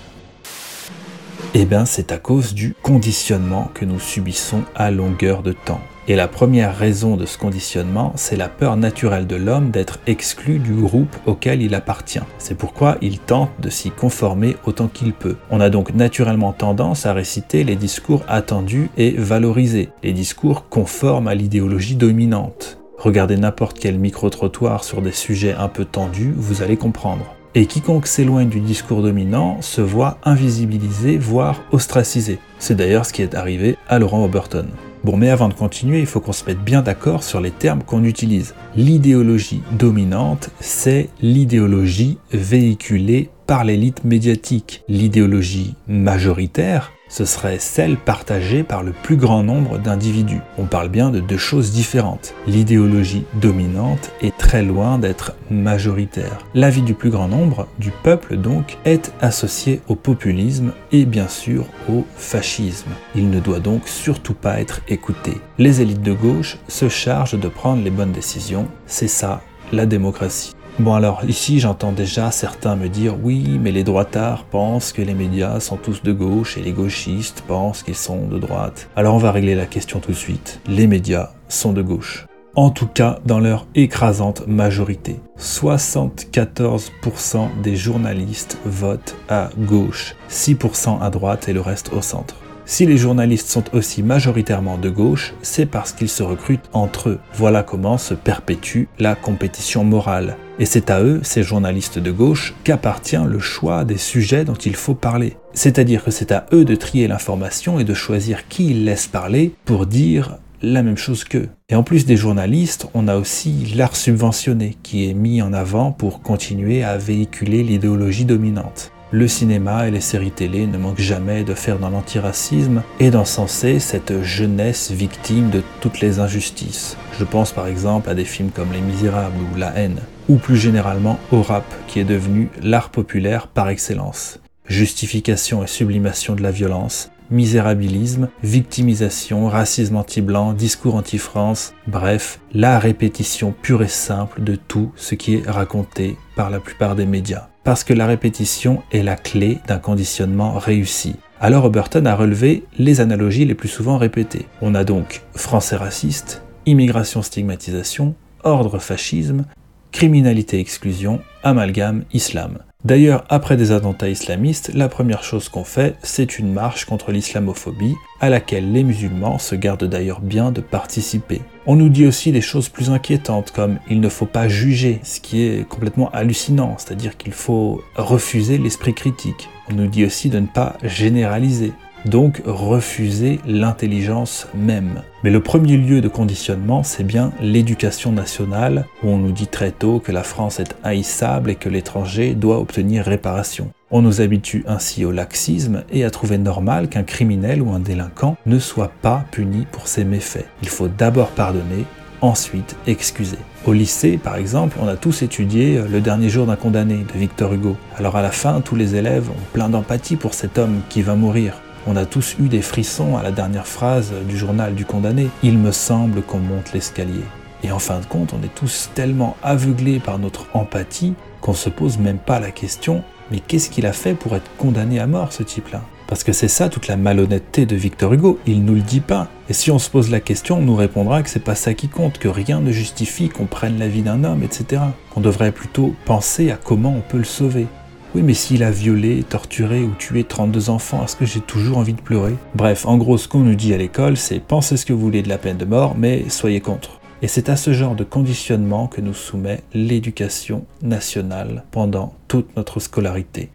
Eh 1.54 1.66
bien, 1.66 1.84
c'est 1.84 2.12
à 2.12 2.16
cause 2.16 2.54
du 2.54 2.75
conditionnement 2.82 3.70
que 3.75 3.84
nous 3.84 4.00
subissons 4.00 4.62
à 4.75 4.90
longueur 4.90 5.43
de 5.43 5.52
temps. 5.52 5.82
Et 6.08 6.16
la 6.16 6.26
première 6.26 6.75
raison 6.75 7.14
de 7.16 7.26
ce 7.26 7.37
conditionnement, 7.37 8.14
c'est 8.16 8.37
la 8.37 8.49
peur 8.49 8.78
naturelle 8.78 9.26
de 9.26 9.37
l'homme 9.37 9.70
d'être 9.70 10.00
exclu 10.06 10.58
du 10.58 10.72
groupe 10.72 11.14
auquel 11.26 11.60
il 11.60 11.75
appartient. 11.75 12.22
C'est 12.38 12.56
pourquoi 12.56 12.96
il 13.02 13.19
tente 13.19 13.50
de 13.60 13.69
s'y 13.69 13.90
conformer 13.90 14.56
autant 14.64 14.88
qu'il 14.88 15.12
peut. 15.12 15.37
On 15.50 15.60
a 15.60 15.69
donc 15.69 15.94
naturellement 15.94 16.54
tendance 16.54 17.04
à 17.04 17.12
réciter 17.12 17.64
les 17.64 17.76
discours 17.76 18.25
attendus 18.28 18.88
et 18.96 19.10
valorisés, 19.10 19.90
les 20.02 20.12
discours 20.12 20.70
conformes 20.70 21.28
à 21.28 21.34
l'idéologie 21.34 21.96
dominante. 21.96 22.79
Regardez 22.96 23.36
n'importe 23.36 23.79
quel 23.79 23.98
micro-trottoir 23.98 24.84
sur 24.84 25.03
des 25.03 25.12
sujets 25.12 25.55
un 25.55 25.69
peu 25.69 25.84
tendus, 25.84 26.32
vous 26.34 26.62
allez 26.62 26.79
comprendre. 26.79 27.36
Et 27.55 27.67
quiconque 27.67 28.06
s'éloigne 28.06 28.49
du 28.49 28.61
discours 28.61 29.03
dominant 29.03 29.61
se 29.61 29.82
voit 29.82 30.17
invisibilisé, 30.25 31.19
voire 31.19 31.61
ostracisé. 31.71 32.39
C'est 32.59 32.75
d'ailleurs 32.75 33.05
ce 33.05 33.13
qui 33.13 33.21
est 33.21 33.35
arrivé 33.35 33.77
à 33.89 33.99
Laurent 33.99 34.25
Oberton. 34.25 34.65
Bon, 35.05 35.19
mais 35.19 35.29
avant 35.29 35.49
de 35.49 35.55
continuer, 35.55 36.01
il 36.01 36.06
faut 36.06 36.21
qu'on 36.21 36.32
se 36.32 36.47
mette 36.47 36.65
bien 36.65 36.81
d'accord 36.81 37.23
sur 37.23 37.43
les 37.43 37.51
termes 37.51 37.82
qu'on 37.82 38.05
utilise. 38.05 38.55
L'idéologie 38.75 39.61
dominante, 39.73 40.49
c'est 40.61 41.11
l'idéologie 41.21 42.17
véhiculée 42.32 43.29
par 43.47 43.65
l'élite 43.65 44.05
médiatique. 44.05 44.82
L'idéologie 44.89 45.75
majoritaire, 45.89 46.93
ce 47.12 47.26
serait 47.26 47.58
celle 47.58 47.98
partagée 47.98 48.62
par 48.62 48.82
le 48.82 48.92
plus 48.92 49.16
grand 49.16 49.42
nombre 49.42 49.78
d'individus. 49.78 50.40
On 50.56 50.64
parle 50.64 50.88
bien 50.88 51.10
de 51.10 51.20
deux 51.20 51.36
choses 51.36 51.70
différentes. 51.70 52.34
L'idéologie 52.46 53.24
dominante 53.34 54.10
est 54.22 54.34
très 54.38 54.62
loin 54.62 54.98
d'être 54.98 55.34
majoritaire. 55.50 56.46
L'avis 56.54 56.81
du 56.81 56.94
plus 56.94 57.10
grand 57.10 57.28
nombre, 57.28 57.69
du 57.78 57.90
peuple 57.90 58.38
donc, 58.38 58.78
est 58.86 59.12
associé 59.20 59.82
au 59.88 59.94
populisme 59.94 60.72
et 60.90 61.04
bien 61.04 61.28
sûr 61.28 61.66
au 61.90 62.06
fascisme. 62.16 62.90
Il 63.14 63.28
ne 63.28 63.40
doit 63.40 63.60
donc 63.60 63.88
surtout 63.88 64.34
pas 64.34 64.58
être 64.60 64.81
écouté. 64.88 65.32
Les 65.58 65.82
élites 65.82 66.02
de 66.02 66.14
gauche 66.14 66.56
se 66.66 66.88
chargent 66.88 67.38
de 67.38 67.48
prendre 67.48 67.84
les 67.84 67.90
bonnes 67.90 68.12
décisions. 68.12 68.69
C'est 68.86 69.06
ça, 69.06 69.42
la 69.70 69.84
démocratie. 69.84 70.54
Bon 70.79 70.94
alors 70.94 71.22
ici 71.29 71.60
j'entends 71.60 71.93
déjà 71.93 72.31
certains 72.31 72.76
me 72.76 72.88
dire 72.88 73.14
oui 73.22 73.58
mais 73.60 73.72
les 73.72 73.84
droitards 73.84 74.44
pensent 74.44 74.93
que 74.93 75.02
les 75.02 75.12
médias 75.12 75.60
sont 75.60 75.76
tous 75.76 76.02
de 76.02 76.12
gauche 76.12 76.56
et 76.56 76.62
les 76.62 76.72
gauchistes 76.72 77.44
pensent 77.46 77.82
qu'ils 77.82 77.94
sont 77.94 78.26
de 78.26 78.38
droite. 78.38 78.88
Alors 78.96 79.14
on 79.14 79.19
va 79.19 79.32
régler 79.32 79.55
la 79.55 79.67
question 79.67 80.00
tout 80.00 80.12
de 80.12 80.17
suite. 80.17 80.62
Les 80.67 80.86
médias 80.86 81.32
sont 81.48 81.74
de 81.74 81.82
gauche. 81.82 82.26
En 82.56 82.70
tout 82.70 82.86
cas 82.86 83.19
dans 83.26 83.38
leur 83.38 83.67
écrasante 83.74 84.46
majorité. 84.46 85.20
74% 85.38 87.48
des 87.62 87.76
journalistes 87.76 88.56
votent 88.64 89.14
à 89.29 89.50
gauche, 89.58 90.17
6% 90.31 91.02
à 91.02 91.10
droite 91.10 91.50
et 91.50 91.52
le 91.52 91.60
reste 91.60 91.93
au 91.93 92.00
centre. 92.00 92.36
Si 92.64 92.86
les 92.86 92.96
journalistes 92.96 93.48
sont 93.48 93.64
aussi 93.74 94.02
majoritairement 94.02 94.78
de 94.78 94.88
gauche, 94.88 95.34
c'est 95.42 95.66
parce 95.66 95.92
qu'ils 95.92 96.08
se 96.08 96.22
recrutent 96.22 96.70
entre 96.72 97.10
eux. 97.10 97.19
Voilà 97.34 97.62
comment 97.62 97.98
se 97.98 98.14
perpétue 98.14 98.84
la 98.98 99.16
compétition 99.16 99.84
morale. 99.84 100.36
Et 100.58 100.64
c'est 100.64 100.90
à 100.90 101.02
eux, 101.02 101.20
ces 101.24 101.42
journalistes 101.42 101.98
de 101.98 102.12
gauche, 102.12 102.54
qu'appartient 102.62 103.16
le 103.26 103.40
choix 103.40 103.84
des 103.84 103.96
sujets 103.96 104.44
dont 104.44 104.54
il 104.54 104.76
faut 104.76 104.94
parler. 104.94 105.36
C'est-à-dire 105.54 106.04
que 106.04 106.12
c'est 106.12 106.31
à 106.31 106.46
eux 106.52 106.64
de 106.64 106.76
trier 106.76 107.08
l'information 107.08 107.81
et 107.81 107.84
de 107.84 107.94
choisir 107.94 108.46
qui 108.48 108.70
ils 108.70 108.84
laissent 108.84 109.08
parler 109.08 109.52
pour 109.64 109.86
dire 109.86 110.38
la 110.62 110.84
même 110.84 110.96
chose 110.96 111.24
qu'eux. 111.24 111.48
Et 111.69 111.74
en 111.74 111.82
plus 111.82 112.06
des 112.06 112.16
journalistes, 112.16 112.86
on 112.94 113.08
a 113.08 113.16
aussi 113.16 113.72
l'art 113.74 113.96
subventionné 113.96 114.76
qui 114.84 115.10
est 115.10 115.14
mis 115.14 115.42
en 115.42 115.52
avant 115.52 115.90
pour 115.90 116.22
continuer 116.22 116.84
à 116.84 116.96
véhiculer 116.96 117.64
l'idéologie 117.64 118.24
dominante. 118.24 118.92
Le 119.14 119.28
cinéma 119.28 119.86
et 119.86 119.90
les 119.90 120.00
séries 120.00 120.31
télé 120.31 120.66
ne 120.66 120.78
manquent 120.78 120.98
jamais 120.98 121.44
de 121.44 121.52
faire 121.52 121.78
dans 121.78 121.90
l'antiracisme 121.90 122.82
et 122.98 123.10
d'encenser 123.10 123.78
cette 123.78 124.22
jeunesse 124.22 124.90
victime 124.90 125.50
de 125.50 125.62
toutes 125.82 126.00
les 126.00 126.19
injustices. 126.19 126.96
Je 127.19 127.24
pense 127.24 127.52
par 127.52 127.66
exemple 127.66 128.08
à 128.08 128.14
des 128.14 128.24
films 128.24 128.48
comme 128.48 128.72
Les 128.72 128.81
Misérables 128.81 129.36
ou 129.52 129.58
La 129.58 129.76
haine, 129.76 130.00
ou 130.31 130.36
plus 130.36 130.56
généralement 130.56 131.19
au 131.31 131.42
rap 131.42 131.66
qui 131.88 132.00
est 132.00 132.04
devenu 132.04 132.48
l'art 132.62 132.88
populaire 132.88 133.48
par 133.48 133.69
excellence. 133.69 134.40
Justification 134.66 135.62
et 135.62 135.66
sublimation 135.66 136.34
de 136.34 136.42
la 136.42 136.50
violence, 136.50 137.11
misérabilisme, 137.32 138.29
victimisation, 138.44 139.48
racisme 139.48 139.96
anti-blanc, 139.96 140.53
discours 140.53 140.94
anti-France, 140.94 141.74
bref, 141.89 142.39
la 142.53 142.79
répétition 142.79 143.53
pure 143.62 143.82
et 143.82 143.89
simple 143.89 144.43
de 144.43 144.55
tout 144.55 144.93
ce 144.94 145.17
qui 145.17 145.34
est 145.34 145.51
raconté 145.51 146.17
par 146.36 146.51
la 146.51 146.60
plupart 146.60 146.94
des 146.94 147.06
médias. 147.06 147.48
Parce 147.65 147.84
que 147.84 147.94
la 147.94 148.06
répétition 148.06 148.82
est 148.93 149.03
la 149.03 149.17
clé 149.17 149.58
d'un 149.67 149.79
conditionnement 149.79 150.58
réussi. 150.58 151.17
Alors 151.41 151.65
Oberton 151.65 152.06
a 152.06 152.15
relevé 152.15 152.65
les 152.79 153.01
analogies 153.01 153.44
les 153.44 153.55
plus 153.55 153.69
souvent 153.69 153.98
répétées. 153.98 154.46
On 154.60 154.74
a 154.74 154.84
donc 154.84 155.22
français 155.34 155.77
raciste, 155.77 156.43
immigration 156.67 157.22
stigmatisation, 157.22 158.15
ordre 158.44 158.79
fascisme, 158.79 159.44
criminalité 159.91 160.58
exclusion, 160.58 161.20
amalgame 161.43 162.05
islam. 162.12 162.58
D'ailleurs, 162.84 163.24
après 163.29 163.56
des 163.56 163.70
attentats 163.70 164.08
islamistes, 164.08 164.72
la 164.74 164.89
première 164.89 165.22
chose 165.22 165.48
qu'on 165.48 165.62
fait, 165.62 165.96
c'est 166.03 166.41
une 166.41 166.53
marche 166.53 166.84
contre 166.84 167.12
l'islamophobie, 167.12 167.94
à 168.20 168.29
laquelle 168.29 168.72
les 168.72 168.82
musulmans 168.82 169.39
se 169.39 169.55
gardent 169.55 169.84
d'ailleurs 169.84 170.20
bien 170.20 170.51
de 170.51 170.60
participer. 170.60 171.43
On 171.67 171.77
nous 171.77 171.89
dit 171.89 172.06
aussi 172.06 172.32
des 172.32 172.41
choses 172.41 172.69
plus 172.69 172.91
inquiétantes, 172.91 173.53
comme 173.53 173.79
il 173.89 174.01
ne 174.01 174.08
faut 174.08 174.27
pas 174.27 174.48
juger, 174.48 174.98
ce 175.05 175.20
qui 175.20 175.43
est 175.43 175.69
complètement 175.69 176.10
hallucinant, 176.10 176.74
c'est-à-dire 176.77 177.17
qu'il 177.17 177.32
faut 177.32 177.81
refuser 177.94 178.58
l'esprit 178.58 178.94
critique. 178.94 179.48
On 179.70 179.74
nous 179.74 179.86
dit 179.86 180.05
aussi 180.05 180.29
de 180.29 180.41
ne 180.41 180.46
pas 180.46 180.77
généraliser 180.82 181.72
donc 182.05 182.43
refuser 182.44 183.41
l'intelligence 183.47 184.49
même. 184.55 185.03
Mais 185.25 185.31
le 185.31 185.41
premier 185.41 185.77
lieu 185.77 186.01
de 186.01 186.09
conditionnement, 186.09 186.82
c'est 186.82 187.05
bien 187.05 187.32
l'éducation 187.41 188.13
nationale, 188.13 188.87
où 189.03 189.09
on 189.09 189.19
nous 189.19 189.32
dit 189.32 189.47
très 189.47 189.71
tôt 189.71 190.01
que 190.01 190.13
la 190.13 190.23
France 190.23 190.61
est 190.61 190.77
haïssable 190.82 191.51
et 191.51 191.55
que 191.55 191.69
l'étranger 191.69 192.35
doit 192.35 192.59
obtenir 192.59 193.05
réparation. 193.05 193.71
On 193.91 194.03
nous 194.03 194.21
habitue 194.21 194.65
ainsi 194.67 195.05
au 195.05 195.13
laxisme 195.13 195.85
et 195.91 196.05
à 196.05 196.11
trouver 196.11 196.39
normal 196.39 196.89
qu'un 196.89 197.03
criminel 197.03 197.61
ou 197.61 197.73
un 197.73 197.81
délinquant 197.81 198.37
ne 198.47 198.59
soit 198.59 198.93
pas 199.03 199.25
puni 199.31 199.67
pour 199.71 199.87
ses 199.87 200.05
méfaits. 200.05 200.47
Il 200.63 200.69
faut 200.69 200.89
d'abord 200.89 201.29
pardonner, 201.29 201.85
ensuite 202.23 202.77
excuser. 202.87 203.37
Au 203.67 203.73
lycée, 203.73 204.17
par 204.17 204.37
exemple, 204.37 204.77
on 204.81 204.89
a 204.89 204.97
tous 204.97 205.23
étudié 205.23 205.81
Le 205.89 206.01
dernier 206.01 206.29
jour 206.29 206.47
d'un 206.47 206.56
condamné 206.56 207.05
de 207.13 207.19
Victor 207.19 207.53
Hugo. 207.53 207.77
Alors 207.97 208.17
à 208.17 208.23
la 208.23 208.31
fin, 208.31 208.61
tous 208.61 208.77
les 208.77 208.97
élèves 208.97 209.29
ont 209.29 209.53
plein 209.53 209.69
d'empathie 209.69 210.17
pour 210.17 210.35
cet 210.35 210.59
homme 210.59 210.81
qui 210.89 211.03
va 211.03 211.15
mourir. 211.15 211.61
On 211.86 211.96
a 211.96 212.06
tous 212.06 212.36
eu 212.39 212.48
des 212.48 212.62
frissons 212.62 213.17
à 213.17 213.22
la 213.22 213.32
dernière 213.32 213.67
phrase 213.67 214.12
du 214.29 214.36
journal 214.36 214.74
du 214.74 214.84
condamné. 214.84 215.29
Il 215.43 215.58
me 215.58 215.72
semble 215.72 216.22
qu'on 216.22 216.39
monte 216.39 216.72
l'escalier. 216.72 217.24
Et 217.65 217.72
en 217.72 217.79
fin 217.79 218.01
de 218.01 218.06
compte, 218.06 218.32
on 218.32 218.44
est 218.44 218.55
tous 218.55 218.91
tellement 218.94 219.36
aveuglés 219.43 220.01
par 220.01 220.19
notre 220.19 220.46
empathie 220.55 221.15
qu'on 221.41 221.55
se 221.55 221.69
pose 221.69 221.98
même 221.98 222.19
pas 222.19 222.41
la 222.41 222.51
question 222.51 223.03
mais 223.32 223.41
qu'est-ce 223.41 223.70
qu'il 223.70 223.86
a 223.86 223.94
fait 223.94 224.12
pour 224.12 224.36
être 224.36 224.51
condamné 224.58 225.01
à 225.01 225.06
mort 225.06 225.32
ce 225.32 225.43
type-là? 225.43 225.82
Parce 226.06 226.22
que 226.22 226.32
c'est 226.32 226.48
ça 226.48 226.69
toute 226.69 226.89
la 226.89 226.98
malhonnêteté 226.98 227.65
de 227.65 227.74
Victor 227.74 228.12
Hugo, 228.12 228.39
il 228.46 228.62
nous 228.62 228.74
le 228.74 228.82
dit 228.82 229.01
pas. 229.01 229.29
Et 229.48 229.55
si 229.55 229.70
on 229.70 229.79
se 229.79 229.89
pose 229.89 230.10
la 230.10 230.20
question, 230.20 230.58
on 230.58 230.62
nous 230.62 230.77
répondra 230.77 231.22
que 231.22 231.31
c'est 231.31 231.41
pas 231.41 231.55
ça 231.55 231.72
qui 231.72 231.89
compte, 231.89 232.19
que 232.19 232.29
rien 232.29 232.60
ne 232.60 232.70
justifie 232.70 233.31
qu'on 233.31 233.46
prenne 233.46 233.79
la 233.79 233.89
vie 233.89 234.03
d'un 234.03 234.22
homme, 234.24 234.43
etc. 234.43 234.82
Qu'on 235.10 235.22
devrait 235.22 235.53
plutôt 235.53 235.94
penser 236.05 236.51
à 236.51 236.58
comment 236.62 236.94
on 236.94 237.01
peut 237.01 237.17
le 237.17 237.24
sauver. 237.24 237.67
Oui, 238.14 238.20
mais 238.20 238.34
s'il 238.34 238.62
a 238.62 238.70
violé, 238.70 239.22
torturé 239.22 239.81
ou 239.81 239.92
tué 239.98 240.24
32 240.24 240.69
enfants, 240.69 241.02
est-ce 241.02 241.16
que 241.16 241.24
j'ai 241.24 241.40
toujours 241.40 241.78
envie 241.78 241.94
de 241.94 242.00
pleurer? 242.00 242.34
Bref, 242.54 242.84
en 242.84 242.98
gros, 242.98 243.16
ce 243.16 243.26
qu'on 243.26 243.38
nous 243.38 243.54
dit 243.54 243.72
à 243.72 243.78
l'école, 243.78 244.19
c'est 244.19 244.38
pensez 244.38 244.76
ce 244.76 244.84
que 244.84 244.92
vous 244.92 245.00
voulez 245.00 245.22
de 245.22 245.31
la 245.31 245.38
peine 245.38 245.56
de 245.56 245.64
mort, 245.64 245.96
mais 245.96 246.28
soyez 246.28 246.60
contre. 246.60 247.00
Et 247.22 247.26
c'est 247.26 247.48
à 247.48 247.56
ce 247.56 247.72
genre 247.72 247.94
de 247.94 248.04
conditionnement 248.04 248.86
que 248.86 249.00
nous 249.00 249.14
soumet 249.14 249.62
l'éducation 249.72 250.66
nationale 250.82 251.64
pendant 251.70 252.12
toute 252.28 252.54
notre 252.54 252.81
scolarité. 252.81 253.48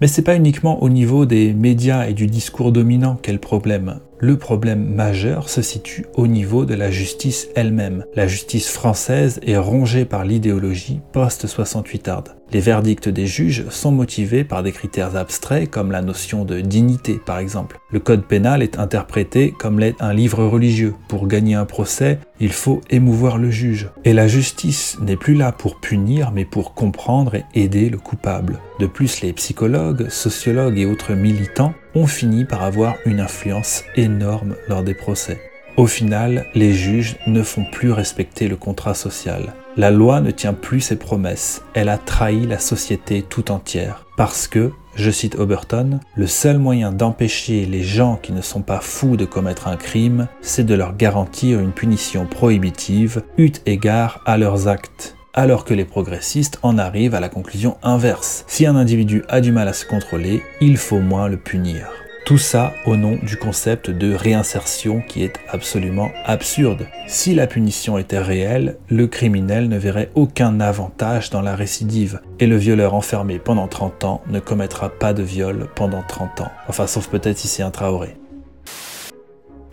Mais 0.00 0.08
c'est 0.08 0.22
pas 0.22 0.34
uniquement 0.34 0.82
au 0.82 0.88
niveau 0.88 1.24
des 1.24 1.52
médias 1.52 2.08
et 2.08 2.12
du 2.12 2.26
discours 2.26 2.72
dominant 2.72 3.14
qu'est 3.14 3.32
le 3.32 3.38
problème. 3.38 4.00
Le 4.20 4.36
problème 4.36 4.94
majeur 4.94 5.48
se 5.48 5.60
situe 5.60 6.06
au 6.14 6.26
niveau 6.26 6.64
de 6.64 6.74
la 6.74 6.90
justice 6.90 7.48
elle-même. 7.56 8.04
La 8.14 8.26
justice 8.26 8.68
française 8.68 9.40
est 9.44 9.56
rongée 9.56 10.04
par 10.04 10.24
l'idéologie 10.24 11.00
post-68 11.12 12.08
arde. 12.08 12.28
Les 12.52 12.60
verdicts 12.60 13.08
des 13.08 13.26
juges 13.26 13.68
sont 13.70 13.90
motivés 13.90 14.44
par 14.44 14.62
des 14.62 14.70
critères 14.70 15.16
abstraits 15.16 15.68
comme 15.68 15.90
la 15.90 16.02
notion 16.02 16.44
de 16.44 16.60
dignité 16.60 17.18
par 17.26 17.38
exemple. 17.38 17.80
Le 17.90 17.98
code 17.98 18.24
pénal 18.24 18.62
est 18.62 18.78
interprété 18.78 19.52
comme 19.58 19.80
l'est 19.80 19.96
un 19.98 20.14
livre 20.14 20.44
religieux. 20.44 20.94
Pour 21.08 21.26
gagner 21.26 21.56
un 21.56 21.64
procès, 21.64 22.20
il 22.38 22.52
faut 22.52 22.80
émouvoir 22.90 23.38
le 23.38 23.50
juge. 23.50 23.90
Et 24.04 24.12
la 24.12 24.28
justice 24.28 24.96
n'est 25.00 25.16
plus 25.16 25.34
là 25.34 25.50
pour 25.50 25.80
punir 25.80 26.30
mais 26.30 26.44
pour 26.44 26.74
comprendre 26.74 27.34
et 27.34 27.44
aider 27.54 27.90
le 27.90 27.98
coupable. 27.98 28.60
De 28.78 28.86
plus, 28.86 29.22
les 29.22 29.32
psychologues, 29.32 30.08
sociologues 30.08 30.78
et 30.78 30.86
autres 30.86 31.14
militants 31.14 31.74
ont 31.94 32.06
fini 32.06 32.44
par 32.44 32.62
avoir 32.62 32.96
une 33.06 33.20
influence 33.20 33.84
énorme 33.96 34.56
lors 34.68 34.82
des 34.82 34.94
procès. 34.94 35.40
Au 35.76 35.86
final, 35.86 36.46
les 36.54 36.72
juges 36.72 37.16
ne 37.26 37.42
font 37.42 37.64
plus 37.64 37.90
respecter 37.90 38.46
le 38.46 38.56
contrat 38.56 38.94
social. 38.94 39.54
La 39.76 39.90
loi 39.90 40.20
ne 40.20 40.30
tient 40.30 40.52
plus 40.52 40.80
ses 40.80 40.96
promesses, 40.96 41.62
elle 41.74 41.88
a 41.88 41.98
trahi 41.98 42.46
la 42.46 42.60
société 42.60 43.22
tout 43.22 43.50
entière. 43.50 44.06
Parce 44.16 44.46
que, 44.46 44.70
je 44.94 45.10
cite 45.10 45.34
Oberton, 45.34 45.98
le 46.14 46.28
seul 46.28 46.58
moyen 46.58 46.92
d'empêcher 46.92 47.66
les 47.66 47.82
gens 47.82 48.16
qui 48.22 48.30
ne 48.30 48.40
sont 48.40 48.62
pas 48.62 48.78
fous 48.78 49.16
de 49.16 49.24
commettre 49.24 49.66
un 49.66 49.76
crime, 49.76 50.28
c'est 50.40 50.64
de 50.64 50.74
leur 50.74 50.96
garantir 50.96 51.58
une 51.58 51.72
punition 51.72 52.26
prohibitive, 52.26 53.24
eut 53.36 53.54
égard 53.66 54.20
à 54.26 54.38
leurs 54.38 54.68
actes 54.68 55.13
alors 55.34 55.64
que 55.64 55.74
les 55.74 55.84
progressistes 55.84 56.58
en 56.62 56.78
arrivent 56.78 57.14
à 57.14 57.20
la 57.20 57.28
conclusion 57.28 57.76
inverse. 57.82 58.44
Si 58.46 58.66
un 58.66 58.76
individu 58.76 59.24
a 59.28 59.40
du 59.40 59.52
mal 59.52 59.68
à 59.68 59.72
se 59.72 59.84
contrôler, 59.84 60.42
il 60.60 60.76
faut 60.76 61.00
moins 61.00 61.28
le 61.28 61.36
punir. 61.36 61.88
Tout 62.24 62.38
ça 62.38 62.72
au 62.86 62.96
nom 62.96 63.18
du 63.22 63.36
concept 63.36 63.90
de 63.90 64.14
réinsertion 64.14 65.02
qui 65.06 65.22
est 65.22 65.38
absolument 65.50 66.10
absurde. 66.24 66.86
Si 67.06 67.34
la 67.34 67.46
punition 67.46 67.98
était 67.98 68.18
réelle, 68.18 68.78
le 68.88 69.06
criminel 69.06 69.68
ne 69.68 69.76
verrait 69.76 70.10
aucun 70.14 70.58
avantage 70.60 71.28
dans 71.28 71.42
la 71.42 71.54
récidive, 71.54 72.22
et 72.40 72.46
le 72.46 72.56
violeur 72.56 72.94
enfermé 72.94 73.38
pendant 73.38 73.68
30 73.68 74.04
ans 74.04 74.22
ne 74.26 74.40
commettra 74.40 74.88
pas 74.88 75.12
de 75.12 75.22
viol 75.22 75.68
pendant 75.74 76.02
30 76.02 76.40
ans. 76.40 76.50
Enfin, 76.66 76.86
sauf 76.86 77.08
peut-être 77.08 77.36
si 77.36 77.46
c'est 77.46 77.62
un 77.62 77.70
Traoré. 77.70 78.16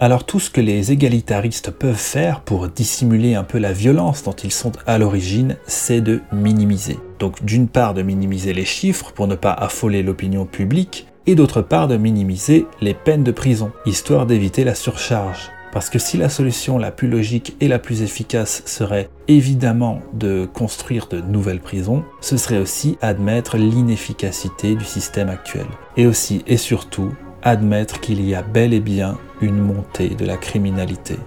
Alors 0.03 0.23
tout 0.23 0.39
ce 0.39 0.49
que 0.49 0.61
les 0.61 0.91
égalitaristes 0.91 1.69
peuvent 1.69 1.93
faire 1.93 2.41
pour 2.41 2.67
dissimuler 2.67 3.35
un 3.35 3.43
peu 3.43 3.59
la 3.59 3.71
violence 3.71 4.23
dont 4.23 4.31
ils 4.31 4.51
sont 4.51 4.71
à 4.87 4.97
l'origine, 4.97 5.57
c'est 5.67 6.01
de 6.01 6.21
minimiser. 6.31 6.97
Donc 7.19 7.45
d'une 7.45 7.67
part 7.67 7.93
de 7.93 8.01
minimiser 8.01 8.51
les 8.51 8.65
chiffres 8.65 9.11
pour 9.11 9.27
ne 9.27 9.35
pas 9.35 9.53
affoler 9.53 10.01
l'opinion 10.01 10.47
publique, 10.47 11.05
et 11.27 11.35
d'autre 11.35 11.61
part 11.61 11.87
de 11.87 11.97
minimiser 11.97 12.65
les 12.81 12.95
peines 12.95 13.23
de 13.23 13.31
prison, 13.31 13.71
histoire 13.85 14.25
d'éviter 14.25 14.63
la 14.63 14.73
surcharge. 14.73 15.51
Parce 15.71 15.91
que 15.91 15.99
si 15.99 16.17
la 16.17 16.29
solution 16.29 16.79
la 16.79 16.89
plus 16.89 17.07
logique 17.07 17.55
et 17.59 17.67
la 17.67 17.77
plus 17.77 18.01
efficace 18.01 18.63
serait 18.65 19.07
évidemment 19.27 19.99
de 20.13 20.49
construire 20.51 21.09
de 21.09 21.21
nouvelles 21.21 21.61
prisons, 21.61 22.03
ce 22.21 22.37
serait 22.37 22.57
aussi 22.57 22.97
admettre 23.03 23.55
l'inefficacité 23.55 24.73
du 24.73 24.83
système 24.83 25.29
actuel. 25.29 25.67
Et 25.95 26.07
aussi 26.07 26.43
et 26.47 26.57
surtout 26.57 27.11
admettre 27.43 27.99
qu'il 27.99 28.25
y 28.27 28.35
a 28.35 28.41
bel 28.41 28.73
et 28.73 28.79
bien 28.79 29.17
une 29.41 29.59
montée 29.59 30.09
de 30.09 30.25
la 30.25 30.37
criminalité. 30.37 31.17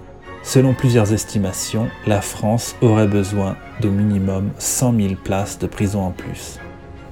Selon 0.43 0.75
plusieurs 0.75 1.13
estimations, 1.13 1.89
la 2.07 2.21
France 2.21 2.77
aurait 2.83 3.09
besoin 3.09 3.57
d'au 3.81 3.91
minimum 3.91 4.51
100 4.59 4.95
000 5.01 5.15
places 5.15 5.59
de 5.59 5.67
prison 5.67 6.03
en 6.03 6.11
plus. 6.11 6.59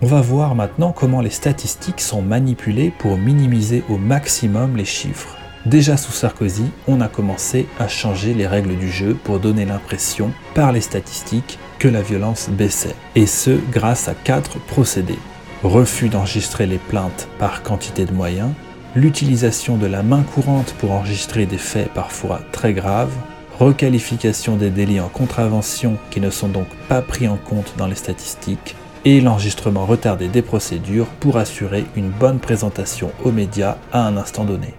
On 0.03 0.07
va 0.07 0.21
voir 0.21 0.55
maintenant 0.55 0.93
comment 0.93 1.21
les 1.21 1.31
statistiques 1.31 2.01
sont 2.01 2.23
manipulées 2.23 2.93
pour 2.99 3.17
minimiser 3.17 3.85
au 3.89 3.97
maximum 3.97 4.77
les 4.77 4.85
chiffres. 4.85 5.37
Déjà 5.65 5.97
sous 5.97 6.13
Sarkozy, 6.13 6.65
on 6.89 7.01
a 7.01 7.07
commencé 7.07 7.69
à 7.79 7.87
changer 7.87 8.35
les 8.35 8.49
règles 8.49 8.77
du 8.77 8.91
jeu 8.91 9.17
pour 9.23 9.39
donner 9.39 9.65
l'impression, 9.65 10.33
par 10.55 10.73
les 10.73 10.81
statistiques, 10.81 11.59
que 11.79 11.87
la 11.87 12.03
violence 12.03 12.51
baissait. 12.51 12.97
Et 13.15 13.27
ce, 13.27 13.59
grâce 13.71 14.09
à 14.09 14.15
quatre 14.15 14.59
procédés. 14.59 15.19
Refus 15.63 16.09
d'enregistrer 16.09 16.67
les 16.67 16.79
plaintes 16.79 17.29
par 17.39 17.63
quantité 17.63 18.05
de 18.05 18.13
moyens, 18.13 18.51
l'utilisation 18.95 19.77
de 19.77 19.87
la 19.87 20.03
main 20.03 20.23
courante 20.23 20.75
pour 20.79 20.93
enregistrer 20.93 21.47
des 21.47 21.59
faits 21.59 21.93
parfois 21.93 22.41
très 22.53 22.73
graves, 22.73 23.15
requalification 23.59 24.57
des 24.57 24.71
délits 24.71 25.01
en 25.01 25.09
contravention 25.09 25.97
qui 26.11 26.21
ne 26.21 26.31
sont 26.31 26.49
donc 26.49 26.69
pas 26.89 27.03
pris 27.03 27.29
en 27.29 27.37
compte 27.37 27.75
dans 27.79 27.87
les 27.87 27.95
statistiques, 27.95 28.77
et 29.05 29.21
l'enregistrement 29.21 29.85
retardé 29.85 30.29
des 30.29 30.43
procédures 30.43 31.07
pour 31.21 31.37
assurer 31.37 31.85
une 31.97 32.11
bonne 32.11 32.39
présentation 32.39 33.11
aux 33.25 33.33
médias 33.33 33.77
à 33.93 34.07
un 34.07 34.17
instant 34.17 34.45
donné. 34.45 34.75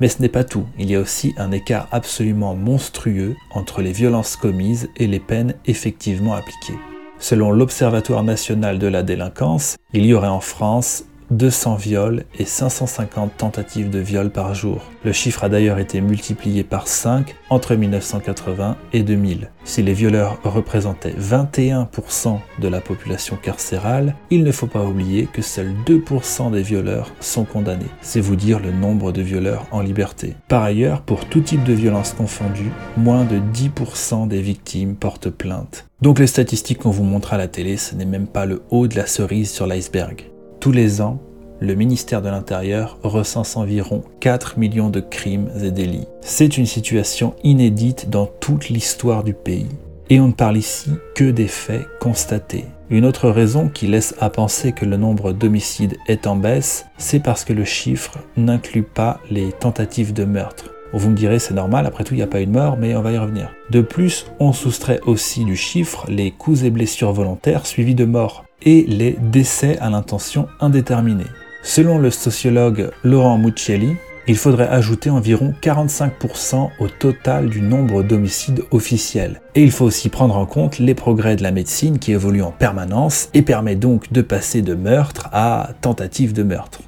Mais 0.00 0.08
ce 0.08 0.22
n'est 0.22 0.28
pas 0.28 0.44
tout, 0.44 0.66
il 0.78 0.90
y 0.90 0.94
a 0.94 1.00
aussi 1.00 1.34
un 1.38 1.50
écart 1.50 1.88
absolument 1.90 2.54
monstrueux 2.54 3.34
entre 3.52 3.82
les 3.82 3.92
violences 3.92 4.36
commises 4.36 4.88
et 4.96 5.08
les 5.08 5.20
peines 5.20 5.54
effectivement 5.66 6.34
appliquées. 6.34 6.78
Selon 7.18 7.50
l'Observatoire 7.50 8.22
national 8.22 8.78
de 8.78 8.86
la 8.86 9.02
délinquance, 9.02 9.76
il 9.92 10.06
y 10.06 10.14
aurait 10.14 10.28
en 10.28 10.40
France 10.40 11.04
200 11.30 11.76
viols 11.76 12.24
et 12.38 12.44
550 12.44 13.36
tentatives 13.36 13.90
de 13.90 13.98
viol 13.98 14.30
par 14.30 14.54
jour. 14.54 14.82
Le 15.04 15.12
chiffre 15.12 15.44
a 15.44 15.48
d'ailleurs 15.48 15.78
été 15.78 16.00
multiplié 16.00 16.64
par 16.64 16.88
5 16.88 17.34
entre 17.50 17.74
1980 17.74 18.76
et 18.92 19.02
2000. 19.02 19.50
Si 19.64 19.82
les 19.82 19.92
violeurs 19.92 20.38
représentaient 20.44 21.14
21% 21.20 22.38
de 22.58 22.68
la 22.68 22.80
population 22.80 23.36
carcérale, 23.36 24.14
il 24.30 24.42
ne 24.42 24.52
faut 24.52 24.66
pas 24.66 24.84
oublier 24.84 25.28
que 25.30 25.42
seuls 25.42 25.74
2% 25.86 26.50
des 26.50 26.62
violeurs 26.62 27.12
sont 27.20 27.44
condamnés. 27.44 27.84
C'est 28.00 28.20
vous 28.20 28.36
dire 28.36 28.60
le 28.60 28.72
nombre 28.72 29.12
de 29.12 29.22
violeurs 29.22 29.66
en 29.70 29.80
liberté. 29.80 30.34
Par 30.48 30.62
ailleurs, 30.62 31.02
pour 31.02 31.26
tout 31.26 31.40
type 31.40 31.64
de 31.64 31.74
violence 31.74 32.14
confondue, 32.14 32.70
moins 32.96 33.24
de 33.24 33.38
10% 33.38 34.28
des 34.28 34.40
victimes 34.40 34.96
portent 34.96 35.30
plainte. 35.30 35.86
Donc 36.00 36.18
les 36.18 36.26
statistiques 36.26 36.78
qu'on 36.78 36.90
vous 36.90 37.04
montre 37.04 37.34
à 37.34 37.38
la 37.38 37.48
télé, 37.48 37.76
ce 37.76 37.94
n'est 37.94 38.04
même 38.04 38.28
pas 38.28 38.46
le 38.46 38.62
haut 38.70 38.86
de 38.86 38.96
la 38.96 39.06
cerise 39.06 39.50
sur 39.50 39.66
l'iceberg. 39.66 40.30
Tous 40.60 40.72
les 40.72 41.00
ans, 41.00 41.20
le 41.60 41.74
ministère 41.76 42.20
de 42.20 42.28
l'Intérieur 42.28 42.98
recense 43.04 43.56
environ 43.56 44.02
4 44.18 44.58
millions 44.58 44.90
de 44.90 44.98
crimes 44.98 45.50
et 45.62 45.70
délits. 45.70 46.08
C'est 46.20 46.58
une 46.58 46.66
situation 46.66 47.36
inédite 47.44 48.10
dans 48.10 48.26
toute 48.26 48.68
l'histoire 48.68 49.22
du 49.22 49.34
pays. 49.34 49.68
Et 50.10 50.18
on 50.18 50.28
ne 50.28 50.32
parle 50.32 50.56
ici 50.56 50.90
que 51.14 51.30
des 51.30 51.46
faits 51.46 51.86
constatés. 52.00 52.64
Une 52.90 53.04
autre 53.04 53.30
raison 53.30 53.68
qui 53.68 53.86
laisse 53.86 54.16
à 54.18 54.30
penser 54.30 54.72
que 54.72 54.84
le 54.84 54.96
nombre 54.96 55.32
d'homicides 55.32 55.96
est 56.08 56.26
en 56.26 56.34
baisse, 56.34 56.86
c'est 56.96 57.20
parce 57.20 57.44
que 57.44 57.52
le 57.52 57.64
chiffre 57.64 58.18
n'inclut 58.36 58.82
pas 58.82 59.20
les 59.30 59.52
tentatives 59.52 60.12
de 60.12 60.24
meurtre. 60.24 60.70
Vous 60.92 61.10
me 61.10 61.16
direz, 61.16 61.38
c'est 61.38 61.54
normal, 61.54 61.86
après 61.86 62.04
tout, 62.04 62.14
il 62.14 62.18
n'y 62.18 62.22
a 62.22 62.26
pas 62.26 62.40
une 62.40 62.52
mort, 62.52 62.76
mais 62.78 62.96
on 62.96 63.02
va 63.02 63.12
y 63.12 63.18
revenir. 63.18 63.52
De 63.70 63.80
plus, 63.80 64.26
on 64.40 64.52
soustrait 64.52 65.00
aussi 65.06 65.44
du 65.44 65.56
chiffre 65.56 66.06
les 66.08 66.30
coups 66.30 66.62
et 66.62 66.70
blessures 66.70 67.12
volontaires 67.12 67.66
suivis 67.66 67.94
de 67.94 68.04
morts 68.04 68.44
et 68.62 68.84
les 68.88 69.16
décès 69.20 69.78
à 69.78 69.90
l'intention 69.90 70.48
indéterminée. 70.60 71.26
Selon 71.62 71.98
le 71.98 72.10
sociologue 72.10 72.90
Laurent 73.04 73.36
Muccelli, 73.36 73.96
il 74.28 74.36
faudrait 74.36 74.68
ajouter 74.68 75.08
environ 75.08 75.54
45% 75.62 76.68
au 76.78 76.88
total 76.88 77.48
du 77.48 77.62
nombre 77.62 78.02
d'homicides 78.02 78.62
officiels. 78.70 79.40
Et 79.54 79.62
il 79.62 79.70
faut 79.70 79.86
aussi 79.86 80.10
prendre 80.10 80.36
en 80.36 80.44
compte 80.44 80.78
les 80.78 80.94
progrès 80.94 81.34
de 81.34 81.42
la 81.42 81.50
médecine 81.50 81.98
qui 81.98 82.12
évolue 82.12 82.42
en 82.42 82.50
permanence 82.50 83.30
et 83.32 83.42
permet 83.42 83.74
donc 83.74 84.12
de 84.12 84.20
passer 84.20 84.60
de 84.60 84.74
meurtre 84.74 85.30
à 85.32 85.70
tentative 85.80 86.34
de 86.34 86.42
meurtre. 86.42 86.80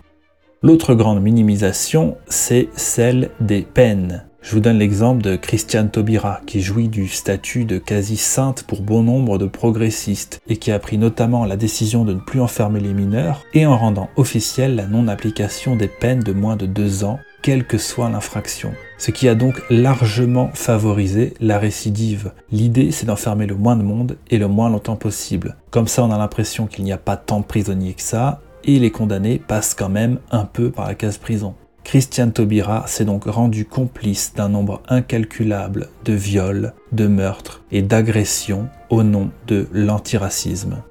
L'autre 0.63 0.95
grande 0.95 1.23
minimisation, 1.23 2.19
c'est 2.29 2.69
celle 2.77 3.31
des 3.41 3.63
peines. 3.63 4.27
Je 4.43 4.53
vous 4.53 4.61
donne 4.61 4.77
l'exemple 4.77 5.23
de 5.23 5.37
Christiane 5.37 5.91
Taubira, 5.91 6.43
qui 6.47 6.61
jouit 6.61 6.89
du 6.89 7.09
statut 7.09 7.65
de 7.65 7.79
quasi-sainte 7.79 8.65
pour 8.65 8.83
bon 8.83 9.03
nombre 9.03 9.39
de 9.39 9.47
progressistes, 9.47 10.43
et 10.49 10.59
qui 10.59 10.71
a 10.71 10.79
pris 10.79 10.99
notamment 10.99 11.47
la 11.47 11.57
décision 11.57 12.05
de 12.05 12.13
ne 12.13 12.21
plus 12.21 12.43
enfermer 12.43 12.81
les 12.81 12.93
mineurs, 12.93 13.47
et 13.55 13.65
en 13.65 13.79
rendant 13.79 14.11
officielle 14.17 14.77
la 14.77 14.87
non-application 14.87 15.77
des 15.77 15.89
peines 15.89 16.23
de 16.23 16.33
moins 16.35 16.57
de 16.57 16.67
deux 16.67 17.05
ans, 17.05 17.19
quelle 17.41 17.67
que 17.67 17.79
soit 17.79 18.11
l'infraction. 18.11 18.75
Ce 18.99 19.13
qui 19.13 19.29
a 19.29 19.35
donc 19.35 19.63
largement 19.71 20.51
favorisé 20.53 21.33
la 21.41 21.59
récidive. 21.59 22.33
L'idée, 22.53 22.91
c'est 22.91 23.07
d'enfermer 23.07 23.47
le 23.47 23.55
moins 23.55 23.77
de 23.77 23.83
monde 23.83 24.19
et 24.29 24.37
le 24.37 24.47
moins 24.47 24.69
longtemps 24.69 24.97
possible. 24.97 25.57
Comme 25.71 25.89
ça, 25.89 26.05
on 26.05 26.11
a 26.11 26.19
l'impression 26.19 26.67
qu'il 26.67 26.85
n'y 26.85 26.93
a 26.93 26.99
pas 26.99 27.17
tant 27.17 27.41
de 27.41 27.47
prisonniers 27.47 27.95
que 27.95 28.03
ça, 28.03 28.43
et 28.65 28.79
les 28.79 28.91
condamnés 28.91 29.39
passent 29.39 29.75
quand 29.75 29.89
même 29.89 30.19
un 30.31 30.45
peu 30.45 30.71
par 30.71 30.87
la 30.87 30.95
case 30.95 31.19
prison. 31.19 31.55
Christiane 31.85 32.33
Taubira 32.33 32.87
s'est 32.87 33.05
donc 33.05 33.25
rendu 33.25 33.65
complice 33.65 34.35
d'un 34.35 34.49
nombre 34.49 34.83
incalculable 34.89 35.89
de 36.05 36.13
viols, 36.13 36.75
de 36.93 37.07
meurtres 37.07 37.63
et 37.73 37.83
d'agressions 37.83 38.69
au 38.91 39.03
nom 39.03 39.31
de 39.47 39.67
l'antiracisme. 39.73 40.83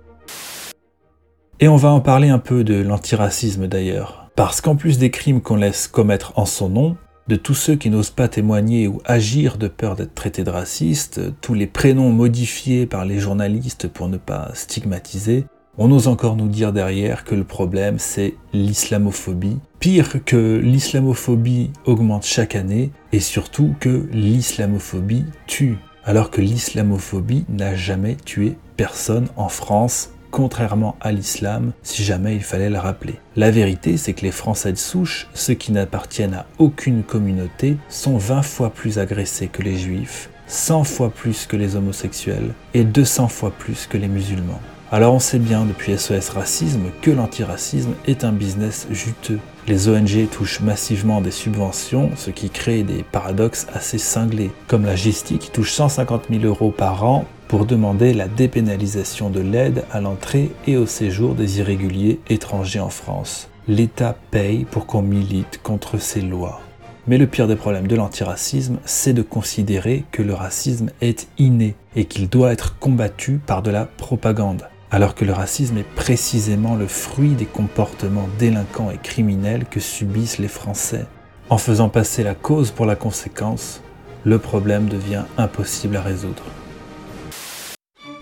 Et 1.60 1.68
on 1.68 1.76
va 1.76 1.90
en 1.90 2.02
parler 2.02 2.30
un 2.30 2.40
peu 2.40 2.64
de 2.64 2.82
l'antiracisme 2.82 3.68
d'ailleurs. 3.68 4.30
Parce 4.36 4.62
qu'en 4.62 4.76
plus 4.76 4.98
des 4.98 5.12
crimes 5.12 5.42
qu'on 5.42 5.58
laisse 5.58 5.88
commettre 5.88 6.34
en 6.38 6.46
son 6.46 6.70
nom, 6.70 6.98
de 7.30 7.36
tous 7.36 7.54
ceux 7.54 7.76
qui 7.76 7.92
n'osent 7.92 8.10
pas 8.10 8.28
témoigner 8.28 8.88
ou 8.88 9.02
agir 9.06 9.58
de 9.58 9.68
peur 9.68 9.96
d'être 9.96 10.16
traités 10.16 10.44
de 10.44 10.50
racistes, 10.50 11.22
tous 11.42 11.54
les 11.54 11.68
prénoms 11.68 12.10
modifiés 12.10 12.88
par 12.88 13.06
les 13.06 13.20
journalistes 13.20 13.88
pour 13.88 14.08
ne 14.08 14.18
pas 14.18 14.50
stigmatiser, 14.56 15.46
on 15.82 15.92
ose 15.92 16.10
encore 16.10 16.36
nous 16.36 16.50
dire 16.50 16.74
derrière 16.74 17.24
que 17.24 17.34
le 17.34 17.46
problème 17.46 18.00
c'est 18.00 18.36
l'islamophobie. 18.52 19.58
Pire 19.80 20.26
que 20.26 20.58
l'islamophobie 20.58 21.72
augmente 21.86 22.26
chaque 22.26 22.56
année 22.56 22.92
et 23.14 23.22
surtout 23.22 23.74
que 23.80 24.10
l'islamophobie 24.12 25.24
tue. 25.48 25.78
Alors 26.04 26.32
que 26.32 26.42
l'islamophobie 26.42 27.46
n'a 27.48 27.76
jamais 27.76 28.16
tué 28.16 28.58
personne 28.76 29.30
en 29.38 29.48
France 29.48 30.12
contrairement 30.32 30.96
à 31.02 31.12
l'islam, 31.12 31.72
si 31.82 32.04
jamais 32.04 32.36
il 32.36 32.44
fallait 32.44 32.70
le 32.70 32.78
rappeler. 32.78 33.16
La 33.36 33.50
vérité, 33.50 33.98
c'est 33.98 34.14
que 34.14 34.22
les 34.22 34.32
Français 34.32 34.72
de 34.72 34.78
souche, 34.78 35.28
ceux 35.34 35.56
qui 35.56 35.72
n'appartiennent 35.72 36.36
à 36.36 36.46
aucune 36.60 37.02
communauté, 37.02 37.78
sont 37.88 38.18
20 38.18 38.44
fois 38.44 38.70
plus 38.70 39.00
agressés 39.00 39.48
que 39.48 39.64
les 39.64 39.78
juifs, 39.78 40.30
100 40.46 40.84
fois 40.84 41.10
plus 41.10 41.48
que 41.48 41.56
les 41.56 41.76
homosexuels 41.76 42.54
et 42.76 42.84
200 42.84 43.28
fois 43.28 43.52
plus 43.52 43.88
que 43.88 43.98
les 43.98 44.08
musulmans. 44.08 44.62
Alors 44.92 45.14
on 45.14 45.20
sait 45.20 45.38
bien 45.38 45.66
depuis 45.66 45.96
SOS 45.96 46.30
Racisme 46.30 46.86
que 47.04 47.12
l'antiracisme 47.12 47.94
est 48.08 48.24
un 48.24 48.32
business 48.32 48.88
juteux. 48.90 49.40
Les 49.68 49.88
ONG 49.88 50.28
touchent 50.32 50.62
massivement 50.62 51.22
des 51.22 51.30
subventions, 51.30 52.10
ce 52.16 52.32
qui 52.32 52.50
crée 52.50 52.82
des 52.82 53.04
paradoxes 53.04 53.68
assez 53.72 54.00
cinglés, 54.00 54.50
comme 54.68 54.86
la 54.86 54.96
GISTI 54.96 55.38
qui 55.38 55.52
touche 55.52 55.74
150 55.74 56.30
000 56.32 56.44
euros 56.44 56.72
par 56.72 57.06
an 57.06 57.26
pour 57.48 57.68
demander 57.68 58.16
la 58.16 58.28
dépénalisation 58.28 59.30
de 59.30 59.42
l'aide 59.42 59.84
à 59.92 60.02
l'entrée 60.02 60.50
et 60.66 60.76
au 60.76 60.88
séjour 60.88 61.36
des 61.36 61.60
irréguliers 61.60 62.20
étrangers 62.28 62.80
en 62.80 62.90
France. 62.90 63.48
L'État 63.68 64.16
paye 64.32 64.66
pour 64.66 64.88
qu'on 64.88 65.04
milite 65.04 65.60
contre 65.62 66.00
ces 66.00 66.22
lois. 66.22 66.62
Mais 67.06 67.20
le 67.20 67.28
pire 67.28 67.48
des 67.48 67.56
problèmes 67.56 67.88
de 67.88 67.96
l'antiracisme, 67.96 68.80
c'est 68.86 69.14
de 69.14 69.22
considérer 69.22 70.04
que 70.12 70.24
le 70.24 70.34
racisme 70.34 70.90
est 71.02 71.28
inné 71.38 71.76
et 71.96 72.06
qu'il 72.06 72.28
doit 72.28 72.52
être 72.52 72.80
combattu 72.80 73.40
par 73.46 73.62
de 73.62 73.70
la 73.70 73.86
propagande 73.86 74.69
alors 74.92 75.16
que 75.16 75.26
le 75.26 75.34
racisme 75.34 75.78
est 75.78 75.96
précisément 75.96 76.76
le 76.76 76.88
fruit 76.88 77.32
des 77.32 77.46
comportements 77.46 78.30
délinquants 78.40 78.92
et 78.92 78.98
criminels 78.98 79.66
que 79.66 79.80
subissent 79.80 80.40
les 80.40 80.48
Français. 80.48 81.06
En 81.50 81.58
faisant 81.58 81.90
passer 81.90 82.24
la 82.24 82.36
cause 82.36 82.72
pour 82.72 82.86
la 82.86 82.96
conséquence, 82.96 83.82
le 84.24 84.40
problème 84.40 84.88
devient 84.88 85.24
impossible 85.38 85.98
à 85.98 86.02
résoudre. 86.02 86.44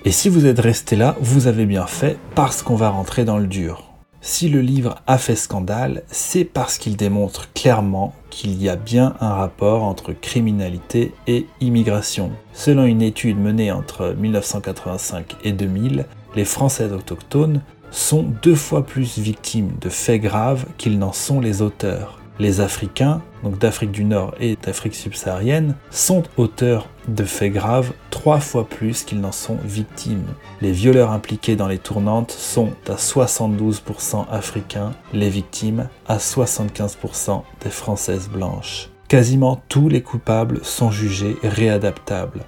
Et 0.05 0.11
si 0.11 0.29
vous 0.29 0.45
êtes 0.45 0.59
resté 0.59 0.95
là, 0.95 1.15
vous 1.19 1.47
avez 1.47 1.65
bien 1.65 1.87
fait 1.87 2.17
parce 2.35 2.61
qu'on 2.61 2.75
va 2.75 2.89
rentrer 2.89 3.25
dans 3.25 3.37
le 3.37 3.47
dur. 3.47 3.87
Si 4.21 4.49
le 4.49 4.61
livre 4.61 4.95
a 5.05 5.17
fait 5.17 5.35
scandale, 5.35 6.03
c'est 6.07 6.43
parce 6.43 6.77
qu'il 6.77 6.97
démontre 6.97 7.51
clairement 7.53 8.13
qu'il 8.29 8.61
y 8.61 8.67
a 8.67 8.75
bien 8.75 9.15
un 9.21 9.33
rapport 9.33 9.83
entre 9.83 10.11
criminalité 10.11 11.13
et 11.27 11.45
immigration. 11.61 12.31
Selon 12.51 12.85
une 12.85 13.01
étude 13.01 13.39
menée 13.39 13.71
entre 13.71 14.15
1985 14.17 15.37
et 15.43 15.51
2000, 15.51 16.05
les 16.35 16.45
Français 16.45 16.91
autochtones 16.91 17.61
sont 17.91 18.23
deux 18.41 18.55
fois 18.55 18.85
plus 18.85 19.17
victimes 19.17 19.71
de 19.81 19.89
faits 19.89 20.21
graves 20.21 20.65
qu'ils 20.77 20.99
n'en 20.99 21.13
sont 21.13 21.39
les 21.39 21.61
auteurs. 21.61 22.19
Les 22.39 22.61
Africains, 22.61 23.21
donc 23.43 23.57
d'Afrique 23.57 23.91
du 23.91 24.03
Nord 24.03 24.35
et 24.39 24.57
d'Afrique 24.61 24.93
subsaharienne, 24.93 25.75
sont 25.89 26.23
auteurs 26.37 26.87
de 27.07 27.23
faits 27.23 27.51
graves 27.51 27.93
trois 28.11 28.39
fois 28.39 28.67
plus 28.67 29.03
qu'ils 29.03 29.21
n'en 29.21 29.31
sont 29.31 29.57
victimes. 29.63 30.25
Les 30.61 30.71
violeurs 30.71 31.11
impliqués 31.11 31.55
dans 31.55 31.67
les 31.67 31.79
tournantes 31.79 32.31
sont 32.31 32.69
à 32.87 32.93
72% 32.93 34.27
africains, 34.29 34.91
les 35.13 35.29
victimes 35.29 35.89
à 36.07 36.17
75% 36.17 37.41
des 37.63 37.69
Françaises 37.71 38.29
blanches. 38.29 38.89
Quasiment 39.07 39.61
tous 39.67 39.89
les 39.89 40.01
coupables 40.01 40.59
sont 40.63 40.91
jugés 40.91 41.37
réadaptables. 41.41 42.43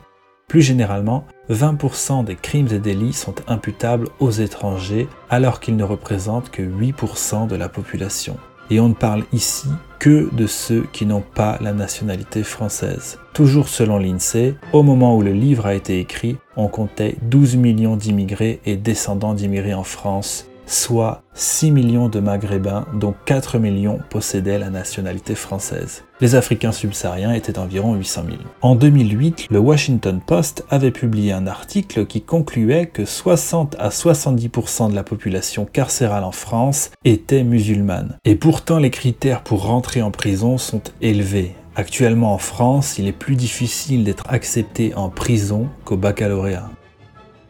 Plus 0.50 0.64
généralement, 0.64 1.26
20% 1.52 2.26
des 2.26 2.36
crimes 2.36 2.70
et 2.72 2.80
délits 2.80 3.14
sont 3.14 3.36
imputables 3.48 4.08
aux 4.20 4.32
étrangers 4.32 5.08
alors 5.30 5.60
qu'ils 5.60 5.76
ne 5.76 5.84
représentent 5.84 6.50
que 6.50 6.64
8% 6.64 7.48
de 7.48 7.56
la 7.56 7.70
population. 7.70 8.36
Et 8.72 8.80
on 8.80 8.90
ne 8.90 8.96
parle 8.96 9.26
ici 9.32 9.68
que 10.00 10.28
de 10.34 10.48
ceux 10.48 10.88
qui 10.92 11.06
n'ont 11.06 11.24
pas 11.24 11.60
la 11.62 11.72
nationalité 11.72 12.42
française. 12.42 13.20
Toujours 13.34 13.70
selon 13.70 14.00
l'INSEE, 14.00 14.56
au 14.74 14.82
moment 14.82 15.16
où 15.16 15.22
le 15.22 15.34
livre 15.34 15.68
a 15.68 15.76
été 15.76 16.00
écrit, 16.00 16.38
on 16.56 16.68
comptait 16.68 17.16
12 17.22 17.56
millions 17.56 17.96
d'immigrés 17.96 18.60
et 18.66 18.76
descendants 18.76 19.36
d'immigrés 19.36 19.76
en 19.76 19.84
France, 19.84 20.49
soit 20.70 21.24
6 21.34 21.72
millions 21.72 22.10
de 22.10 22.20
Maghrébins, 22.20 22.86
dont 22.94 23.14
4 23.26 23.60
millions 23.60 24.00
possédaient 24.10 24.60
la 24.60 24.70
nationalité 24.70 25.36
française. 25.36 26.04
Les 26.22 26.36
Africains 26.36 26.72
subsahariens 26.72 27.34
étaient 27.34 27.60
environ 27.60 27.96
800 27.96 28.24
000. 28.28 28.38
En 28.62 28.76
2008, 28.76 29.48
le 29.50 29.60
Washington 29.60 30.20
Post 30.26 30.66
avait 30.70 30.92
publié 30.92 31.32
un 31.32 31.48
article 31.48 32.06
qui 32.06 32.22
concluait 32.22 32.88
que 32.88 33.06
60 33.06 33.76
à 33.80 33.90
70% 33.90 34.92
de 34.92 34.96
la 34.96 35.04
population 35.04 35.66
carcérale 35.66 36.24
en 36.24 36.32
France 36.32 36.92
était 37.06 37.44
musulmane. 37.44 38.18
Et 38.26 38.36
pourtant, 38.36 38.78
les 38.78 38.92
critères 38.92 39.44
pour 39.44 39.66
rentrer 39.66 40.02
en 40.02 40.12
prison 40.12 40.58
sont 40.58 40.82
élevés. 41.02 41.56
Actuellement 41.76 42.34
en 42.34 42.38
France, 42.38 42.98
il 42.98 43.08
est 43.08 43.14
plus 43.14 43.36
difficile 43.36 44.04
d'être 44.04 44.26
accepté 44.28 44.94
en 44.96 45.10
prison 45.10 45.70
qu'au 45.86 45.96
baccalauréat. 45.96 46.70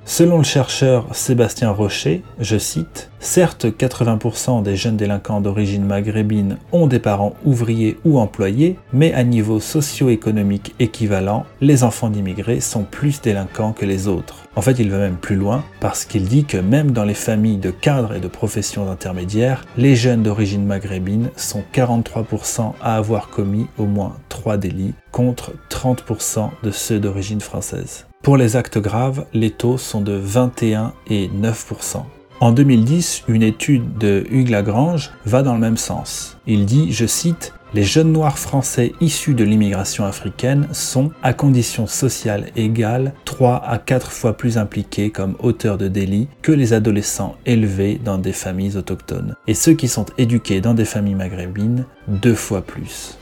Selon 0.09 0.39
le 0.39 0.43
chercheur 0.43 1.05
Sébastien 1.13 1.69
Rocher, 1.69 2.23
je 2.39 2.57
cite, 2.57 3.11
Certes, 3.19 3.67
80% 3.67 4.63
des 4.63 4.75
jeunes 4.75 4.97
délinquants 4.97 5.39
d'origine 5.39 5.85
maghrébine 5.85 6.57
ont 6.71 6.87
des 6.87 6.97
parents 6.97 7.35
ouvriers 7.45 7.99
ou 8.05 8.17
employés, 8.17 8.79
mais 8.91 9.13
à 9.13 9.23
niveau 9.23 9.59
socio-économique 9.59 10.73
équivalent, 10.79 11.45
les 11.61 11.83
enfants 11.83 12.09
d'immigrés 12.09 12.59
sont 12.59 12.85
plus 12.85 13.21
délinquants 13.21 13.71
que 13.71 13.85
les 13.85 14.07
autres. 14.07 14.47
En 14.55 14.63
fait, 14.63 14.79
il 14.79 14.89
va 14.89 14.97
même 14.97 15.17
plus 15.17 15.35
loin 15.35 15.63
parce 15.79 16.05
qu'il 16.05 16.27
dit 16.27 16.45
que 16.45 16.57
même 16.57 16.89
dans 16.89 17.05
les 17.05 17.13
familles 17.13 17.57
de 17.57 17.69
cadres 17.69 18.15
et 18.15 18.19
de 18.19 18.27
professions 18.27 18.89
intermédiaires, 18.89 19.63
les 19.77 19.95
jeunes 19.95 20.23
d'origine 20.23 20.65
maghrébine 20.65 21.29
sont 21.35 21.63
43% 21.71 22.73
à 22.81 22.95
avoir 22.95 23.29
commis 23.29 23.67
au 23.77 23.85
moins 23.85 24.15
3 24.29 24.57
délits 24.57 24.95
contre 25.11 25.51
30% 25.69 26.49
de 26.63 26.71
ceux 26.71 26.99
d'origine 26.99 27.41
française. 27.41 28.08
Pour 28.21 28.35
les 28.35 28.57
actes 28.57 28.77
graves, 28.77 29.25
les 29.33 29.49
taux 29.49 29.77
sont 29.77 30.01
de 30.01 30.11
21 30.11 30.93
et 31.07 31.29
9%. 31.29 32.03
En 32.41 32.51
2010, 32.51 33.23
une 33.29 33.43
étude 33.43 33.97
de 33.97 34.25
Hugues 34.29 34.49
Lagrange 34.49 35.11
va 35.25 35.41
dans 35.41 35.53
le 35.53 35.59
même 35.59 35.77
sens. 35.77 36.37
Il 36.45 36.65
dit, 36.65 36.91
je 36.91 37.05
cite, 37.05 37.53
Les 37.73 37.83
jeunes 37.83 38.11
noirs 38.11 38.37
français 38.37 38.91
issus 38.99 39.35
de 39.35 39.45
l'immigration 39.45 40.03
africaine 40.03 40.67
sont, 40.73 41.11
à 41.23 41.33
conditions 41.33 41.87
sociales 41.87 42.47
égales, 42.57 43.13
3 43.23 43.63
à 43.65 43.77
4 43.77 44.11
fois 44.11 44.35
plus 44.35 44.57
impliqués 44.57 45.11
comme 45.11 45.35
auteurs 45.39 45.77
de 45.77 45.87
délits 45.87 46.27
que 46.41 46.51
les 46.51 46.73
adolescents 46.73 47.37
élevés 47.45 48.01
dans 48.03 48.17
des 48.17 48.33
familles 48.33 48.75
autochtones. 48.75 49.35
Et 49.47 49.53
ceux 49.53 49.73
qui 49.73 49.87
sont 49.87 50.07
éduqués 50.17 50.59
dans 50.59 50.73
des 50.73 50.85
familles 50.85 51.15
maghrébines, 51.15 51.85
deux 52.07 52.35
fois 52.35 52.63
plus. 52.63 53.17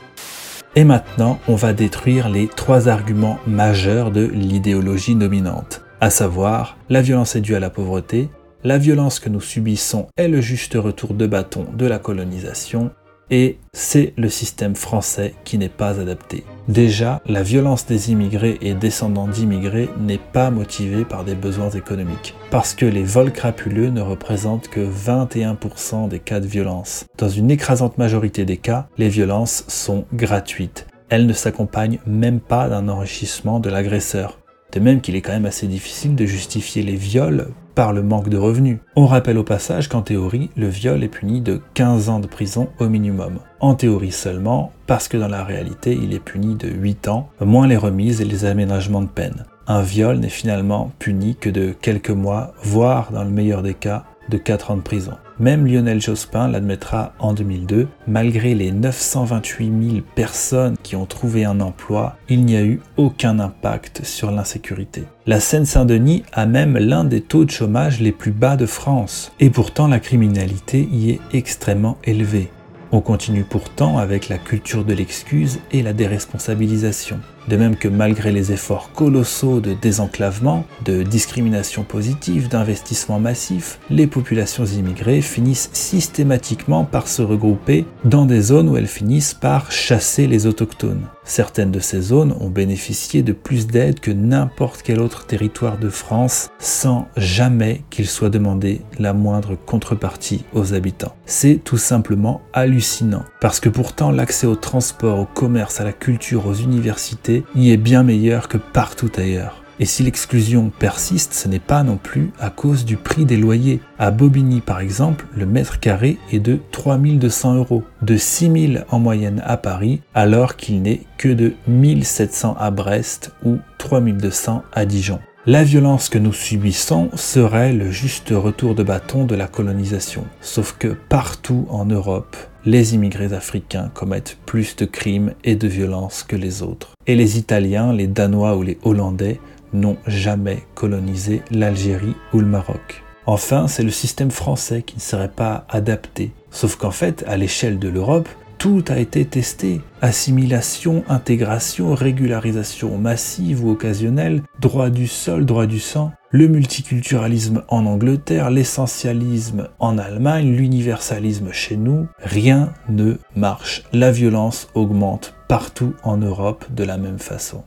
Et 0.78 0.84
maintenant, 0.84 1.40
on 1.48 1.56
va 1.56 1.72
détruire 1.72 2.28
les 2.28 2.46
trois 2.46 2.86
arguments 2.86 3.40
majeurs 3.48 4.12
de 4.12 4.24
l'idéologie 4.24 5.16
dominante, 5.16 5.82
à 6.00 6.08
savoir 6.08 6.76
la 6.88 7.02
violence 7.02 7.34
est 7.34 7.40
due 7.40 7.56
à 7.56 7.58
la 7.58 7.68
pauvreté, 7.68 8.28
la 8.62 8.78
violence 8.78 9.18
que 9.18 9.28
nous 9.28 9.40
subissons 9.40 10.06
est 10.16 10.28
le 10.28 10.40
juste 10.40 10.74
retour 10.74 11.14
de 11.14 11.26
bâton 11.26 11.66
de 11.76 11.84
la 11.84 11.98
colonisation, 11.98 12.92
et 13.30 13.58
c'est 13.72 14.12
le 14.16 14.28
système 14.28 14.74
français 14.74 15.34
qui 15.44 15.58
n'est 15.58 15.68
pas 15.68 16.00
adapté. 16.00 16.44
Déjà, 16.68 17.20
la 17.26 17.42
violence 17.42 17.86
des 17.86 18.10
immigrés 18.10 18.58
et 18.60 18.74
descendants 18.74 19.28
d'immigrés 19.28 19.88
n'est 19.98 20.18
pas 20.18 20.50
motivée 20.50 21.04
par 21.04 21.24
des 21.24 21.34
besoins 21.34 21.70
économiques, 21.70 22.34
parce 22.50 22.74
que 22.74 22.86
les 22.86 23.04
vols 23.04 23.32
crapuleux 23.32 23.90
ne 23.90 24.00
représentent 24.00 24.68
que 24.68 24.80
21% 24.80 26.08
des 26.08 26.18
cas 26.18 26.40
de 26.40 26.46
violence. 26.46 27.06
Dans 27.16 27.28
une 27.28 27.50
écrasante 27.50 27.98
majorité 27.98 28.44
des 28.44 28.56
cas, 28.56 28.88
les 28.98 29.08
violences 29.08 29.64
sont 29.68 30.04
gratuites. 30.12 30.86
Elles 31.08 31.26
ne 31.26 31.32
s'accompagnent 31.32 32.00
même 32.06 32.40
pas 32.40 32.68
d'un 32.68 32.88
enrichissement 32.88 33.60
de 33.60 33.70
l'agresseur. 33.70 34.37
De 34.72 34.80
même 34.80 35.00
qu'il 35.00 35.16
est 35.16 35.22
quand 35.22 35.32
même 35.32 35.46
assez 35.46 35.66
difficile 35.66 36.14
de 36.14 36.26
justifier 36.26 36.82
les 36.82 36.96
viols 36.96 37.48
par 37.74 37.92
le 37.92 38.02
manque 38.02 38.28
de 38.28 38.36
revenus. 38.36 38.78
On 38.96 39.06
rappelle 39.06 39.38
au 39.38 39.44
passage 39.44 39.88
qu'en 39.88 40.02
théorie, 40.02 40.50
le 40.56 40.68
viol 40.68 41.02
est 41.04 41.08
puni 41.08 41.40
de 41.40 41.60
15 41.74 42.08
ans 42.08 42.18
de 42.18 42.26
prison 42.26 42.68
au 42.80 42.88
minimum. 42.88 43.38
En 43.60 43.74
théorie 43.74 44.12
seulement, 44.12 44.72
parce 44.86 45.08
que 45.08 45.16
dans 45.16 45.28
la 45.28 45.44
réalité, 45.44 45.92
il 45.92 46.12
est 46.12 46.18
puni 46.18 46.56
de 46.56 46.68
8 46.68 47.08
ans, 47.08 47.30
moins 47.40 47.66
les 47.66 47.76
remises 47.76 48.20
et 48.20 48.24
les 48.24 48.44
aménagements 48.44 49.02
de 49.02 49.06
peine. 49.06 49.44
Un 49.68 49.82
viol 49.82 50.18
n'est 50.18 50.28
finalement 50.28 50.90
puni 50.98 51.36
que 51.36 51.50
de 51.50 51.72
quelques 51.80 52.10
mois, 52.10 52.52
voire 52.62 53.12
dans 53.12 53.22
le 53.22 53.30
meilleur 53.30 53.62
des 53.62 53.74
cas, 53.74 54.04
de 54.28 54.38
4 54.38 54.72
ans 54.72 54.76
de 54.76 54.82
prison. 54.82 55.12
Même 55.40 55.68
Lionel 55.68 56.00
Jospin 56.00 56.48
l'admettra 56.48 57.12
en 57.20 57.32
2002, 57.32 57.86
malgré 58.08 58.56
les 58.56 58.72
928 58.72 59.90
000 59.90 59.96
personnes 60.16 60.76
qui 60.82 60.96
ont 60.96 61.06
trouvé 61.06 61.44
un 61.44 61.60
emploi, 61.60 62.16
il 62.28 62.44
n'y 62.44 62.56
a 62.56 62.64
eu 62.64 62.80
aucun 62.96 63.38
impact 63.38 64.04
sur 64.04 64.32
l'insécurité. 64.32 65.04
La 65.26 65.38
Seine-Saint-Denis 65.38 66.24
a 66.32 66.46
même 66.46 66.76
l'un 66.76 67.04
des 67.04 67.20
taux 67.20 67.44
de 67.44 67.50
chômage 67.50 68.00
les 68.00 68.10
plus 68.10 68.32
bas 68.32 68.56
de 68.56 68.66
France, 68.66 69.30
et 69.38 69.50
pourtant 69.50 69.86
la 69.86 70.00
criminalité 70.00 70.88
y 70.90 71.10
est 71.10 71.20
extrêmement 71.32 71.98
élevée. 72.02 72.50
On 72.90 73.00
continue 73.00 73.44
pourtant 73.44 73.98
avec 73.98 74.28
la 74.28 74.38
culture 74.38 74.84
de 74.84 74.94
l'excuse 74.94 75.60
et 75.70 75.82
la 75.82 75.92
déresponsabilisation. 75.92 77.20
De 77.48 77.56
même 77.56 77.76
que 77.76 77.88
malgré 77.88 78.30
les 78.30 78.52
efforts 78.52 78.92
colossaux 78.92 79.60
de 79.60 79.72
désenclavement, 79.72 80.66
de 80.84 81.02
discrimination 81.02 81.82
positive, 81.82 82.48
d'investissement 82.48 83.18
massif, 83.18 83.78
les 83.88 84.06
populations 84.06 84.66
immigrées 84.66 85.22
finissent 85.22 85.70
systématiquement 85.72 86.84
par 86.84 87.08
se 87.08 87.22
regrouper 87.22 87.86
dans 88.04 88.26
des 88.26 88.42
zones 88.42 88.68
où 88.68 88.76
elles 88.76 88.86
finissent 88.86 89.34
par 89.34 89.72
chasser 89.72 90.26
les 90.26 90.46
autochtones. 90.46 91.06
Certaines 91.24 91.70
de 91.70 91.80
ces 91.80 92.00
zones 92.00 92.34
ont 92.40 92.48
bénéficié 92.48 93.22
de 93.22 93.32
plus 93.32 93.66
d'aide 93.66 94.00
que 94.00 94.10
n'importe 94.10 94.82
quel 94.82 94.98
autre 94.98 95.26
territoire 95.26 95.78
de 95.78 95.90
France 95.90 96.48
sans 96.58 97.06
jamais 97.18 97.82
qu'il 97.90 98.06
soit 98.06 98.30
demandé 98.30 98.80
la 98.98 99.12
moindre 99.12 99.54
contrepartie 99.54 100.44
aux 100.54 100.72
habitants. 100.72 101.14
C'est 101.26 101.60
tout 101.62 101.76
simplement 101.76 102.40
hallucinant 102.54 103.24
parce 103.40 103.60
que 103.60 103.68
pourtant 103.68 104.10
l'accès 104.10 104.46
au 104.46 104.56
transport, 104.56 105.18
au 105.18 105.26
commerce, 105.26 105.80
à 105.80 105.84
la 105.84 105.92
culture, 105.92 106.46
aux 106.46 106.54
universités 106.54 107.37
y 107.54 107.70
est 107.70 107.76
bien 107.76 108.02
meilleur 108.02 108.48
que 108.48 108.58
partout 108.58 109.10
ailleurs. 109.16 109.62
Et 109.80 109.84
si 109.84 110.02
l'exclusion 110.02 110.70
persiste, 110.76 111.34
ce 111.34 111.46
n'est 111.46 111.60
pas 111.60 111.84
non 111.84 111.98
plus 111.98 112.32
à 112.40 112.50
cause 112.50 112.84
du 112.84 112.96
prix 112.96 113.24
des 113.24 113.36
loyers. 113.36 113.80
À 113.98 114.10
Bobigny, 114.10 114.60
par 114.60 114.80
exemple, 114.80 115.26
le 115.36 115.46
mètre 115.46 115.78
carré 115.78 116.18
est 116.32 116.40
de 116.40 116.58
3200 116.72 117.54
euros, 117.54 117.84
de 118.02 118.16
6000 118.16 118.86
en 118.90 118.98
moyenne 118.98 119.40
à 119.46 119.56
Paris, 119.56 120.00
alors 120.14 120.56
qu'il 120.56 120.82
n'est 120.82 121.02
que 121.16 121.28
de 121.28 121.54
1700 121.68 122.56
à 122.58 122.70
Brest 122.72 123.32
ou 123.44 123.58
3200 123.78 124.64
à 124.72 124.84
Dijon. 124.84 125.20
La 125.50 125.64
violence 125.64 126.10
que 126.10 126.18
nous 126.18 126.34
subissons 126.34 127.08
serait 127.14 127.72
le 127.72 127.90
juste 127.90 128.34
retour 128.36 128.74
de 128.74 128.82
bâton 128.82 129.24
de 129.24 129.34
la 129.34 129.48
colonisation. 129.48 130.26
Sauf 130.42 130.76
que 130.78 130.88
partout 130.88 131.66
en 131.70 131.86
Europe, 131.86 132.36
les 132.66 132.94
immigrés 132.94 133.32
africains 133.32 133.90
commettent 133.94 134.36
plus 134.44 134.76
de 134.76 134.84
crimes 134.84 135.32
et 135.44 135.56
de 135.56 135.66
violences 135.66 136.22
que 136.22 136.36
les 136.36 136.62
autres. 136.62 136.90
Et 137.06 137.16
les 137.16 137.38
Italiens, 137.38 137.94
les 137.94 138.06
Danois 138.06 138.58
ou 138.58 138.62
les 138.62 138.76
Hollandais 138.82 139.40
n'ont 139.72 139.96
jamais 140.06 140.64
colonisé 140.74 141.40
l'Algérie 141.50 142.16
ou 142.34 142.40
le 142.40 142.46
Maroc. 142.46 143.02
Enfin, 143.24 143.68
c'est 143.68 143.82
le 143.82 143.90
système 143.90 144.30
français 144.30 144.82
qui 144.82 144.96
ne 144.96 145.00
serait 145.00 145.32
pas 145.34 145.64
adapté. 145.70 146.30
Sauf 146.50 146.76
qu'en 146.76 146.90
fait, 146.90 147.24
à 147.26 147.38
l'échelle 147.38 147.78
de 147.78 147.88
l'Europe, 147.88 148.28
tout 148.58 148.84
a 148.88 148.98
été 148.98 149.24
testé. 149.24 149.80
Assimilation, 150.02 151.04
intégration, 151.08 151.94
régularisation 151.94 152.98
massive 152.98 153.64
ou 153.64 153.70
occasionnelle, 153.70 154.42
droit 154.60 154.90
du 154.90 155.06
sol, 155.06 155.46
droit 155.46 155.66
du 155.66 155.78
sang, 155.78 156.12
le 156.30 156.48
multiculturalisme 156.48 157.62
en 157.68 157.86
Angleterre, 157.86 158.50
l'essentialisme 158.50 159.68
en 159.78 159.96
Allemagne, 159.96 160.54
l'universalisme 160.54 161.52
chez 161.52 161.76
nous, 161.76 162.08
rien 162.18 162.74
ne 162.88 163.14
marche. 163.34 163.84
La 163.92 164.10
violence 164.10 164.68
augmente 164.74 165.34
partout 165.48 165.94
en 166.02 166.16
Europe 166.18 166.66
de 166.70 166.84
la 166.84 166.98
même 166.98 167.18
façon. 167.18 167.64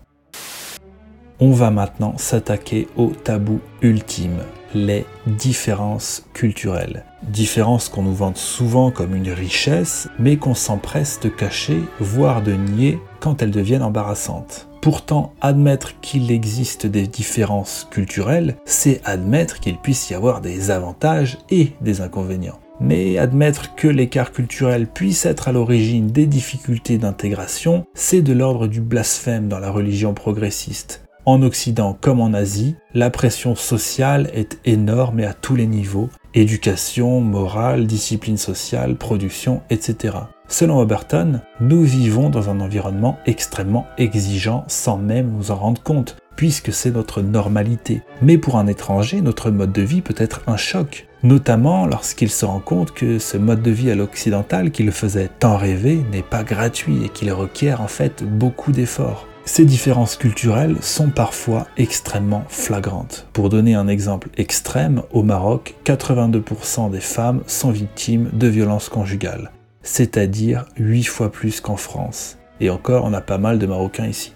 On 1.40 1.52
va 1.52 1.72
maintenant 1.72 2.18
s'attaquer 2.18 2.88
au 2.98 3.08
tabou 3.08 3.62
ultime, 3.82 4.38
les 4.74 5.06
différences 5.28 6.26
culturelles. 6.34 7.06
Différences 7.24 7.90
qu'on 7.90 8.04
nous 8.04 8.16
vante 8.16 8.38
souvent 8.38 8.92
comme 8.92 9.16
une 9.16 9.32
richesse, 9.32 10.10
mais 10.20 10.38
qu'on 10.38 10.56
s'empresse 10.56 11.20
de 11.22 11.30
cacher, 11.30 11.82
voire 12.00 12.42
de 12.42 12.54
nier 12.54 13.00
quand 13.20 13.42
elles 13.42 13.52
deviennent 13.52 13.84
embarrassantes. 13.84 14.68
Pourtant, 14.82 15.34
admettre 15.42 16.00
qu'il 16.02 16.32
existe 16.32 16.88
des 16.88 17.06
différences 17.06 17.88
culturelles, 17.92 18.56
c'est 18.66 19.00
admettre 19.06 19.60
qu'il 19.60 19.78
puisse 19.78 20.10
y 20.10 20.16
avoir 20.16 20.42
des 20.42 20.72
avantages 20.72 21.38
et 21.52 21.74
des 21.82 22.02
inconvénients. 22.02 22.60
Mais 22.80 23.20
admettre 23.20 23.76
que 23.76 23.88
l'écart 23.88 24.32
culturel 24.32 24.88
puisse 24.88 25.28
être 25.28 25.48
à 25.48 25.52
l'origine 25.52 26.08
des 26.08 26.26
difficultés 26.26 26.98
d'intégration, 26.98 27.86
c'est 27.94 28.24
de 28.24 28.34
l'ordre 28.34 28.66
du 28.66 28.82
blasphème 28.82 29.48
dans 29.48 29.60
la 29.60 29.70
religion 29.70 30.16
progressiste. 30.16 31.01
En 31.26 31.44
Occident 31.44 31.96
comme 32.02 32.20
en 32.20 32.34
Asie, 32.34 32.76
la 32.96 33.12
pression 33.12 33.54
sociale 33.54 34.32
est 34.34 34.60
énorme 34.66 35.20
et 35.20 35.26
à 35.26 35.36
tous 35.36 35.56
les 35.56 35.68
niveaux, 35.68 36.10
éducation, 36.34 37.22
morale, 37.22 37.86
discipline 37.86 38.38
sociale, 38.38 38.96
production, 38.96 39.62
etc. 39.70 40.16
Selon 40.48 40.80
Oberton, 40.80 41.42
nous 41.60 41.84
vivons 41.84 42.32
dans 42.32 42.50
un 42.50 42.60
environnement 42.60 43.20
extrêmement 43.28 43.86
exigeant 44.00 44.66
sans 44.68 44.98
même 44.98 45.32
nous 45.32 45.52
en 45.52 45.56
rendre 45.58 45.84
compte, 45.84 46.18
puisque 46.36 46.74
c'est 46.74 46.92
notre 46.92 47.22
normalité. 47.22 48.02
Mais 48.24 48.40
pour 48.40 48.58
un 48.58 48.66
étranger, 48.66 49.22
notre 49.22 49.52
mode 49.52 49.72
de 49.72 49.84
vie 49.84 50.02
peut 50.02 50.16
être 50.18 50.42
un 50.48 50.58
choc. 50.58 51.08
notamment 51.24 51.86
lorsqu'il 51.86 52.32
se 52.32 52.46
rend 52.46 52.60
compte 52.60 52.94
que 52.94 53.20
ce 53.20 53.38
mode 53.38 53.62
de 53.62 53.70
vie 53.70 53.92
à 53.92 53.96
l'occidental 53.96 54.72
qui 54.72 54.82
le 54.82 54.92
faisait 54.92 55.30
tant 55.38 55.56
rêver 55.56 56.04
n'est 56.12 56.24
pas 56.24 56.44
gratuit 56.44 57.06
et 57.06 57.10
qu'il 57.10 57.32
requiert 57.32 57.80
en 57.80 57.88
fait 57.88 58.24
beaucoup 58.24 58.72
d'efforts. 58.72 59.28
Ces 59.44 59.66
différences 59.66 60.16
culturelles 60.16 60.78
sont 60.82 61.10
parfois 61.10 61.68
extrêmement 61.76 62.44
flagrantes. 62.48 63.28
Pour 63.34 63.50
donner 63.50 63.74
un 63.74 63.88
exemple 63.88 64.30
extrême, 64.38 65.02
au 65.12 65.24
Maroc, 65.24 65.76
82% 65.84 66.92
des 66.92 67.00
femmes 67.00 67.42
sont 67.48 67.72
victimes 67.72 68.30
de 68.34 68.48
violences 68.48 68.90
conjugales, 68.90 69.52
c'est-à-dire 69.82 70.66
8 70.78 71.04
fois 71.04 71.32
plus 71.32 71.60
qu'en 71.60 71.76
France. 71.76 72.38
Et 72.60 72.70
encore, 72.70 73.04
on 73.06 73.14
a 73.14 73.22
pas 73.22 73.40
mal 73.40 73.58
de 73.58 73.66
Marocains 73.66 74.08
ici. 74.08 74.34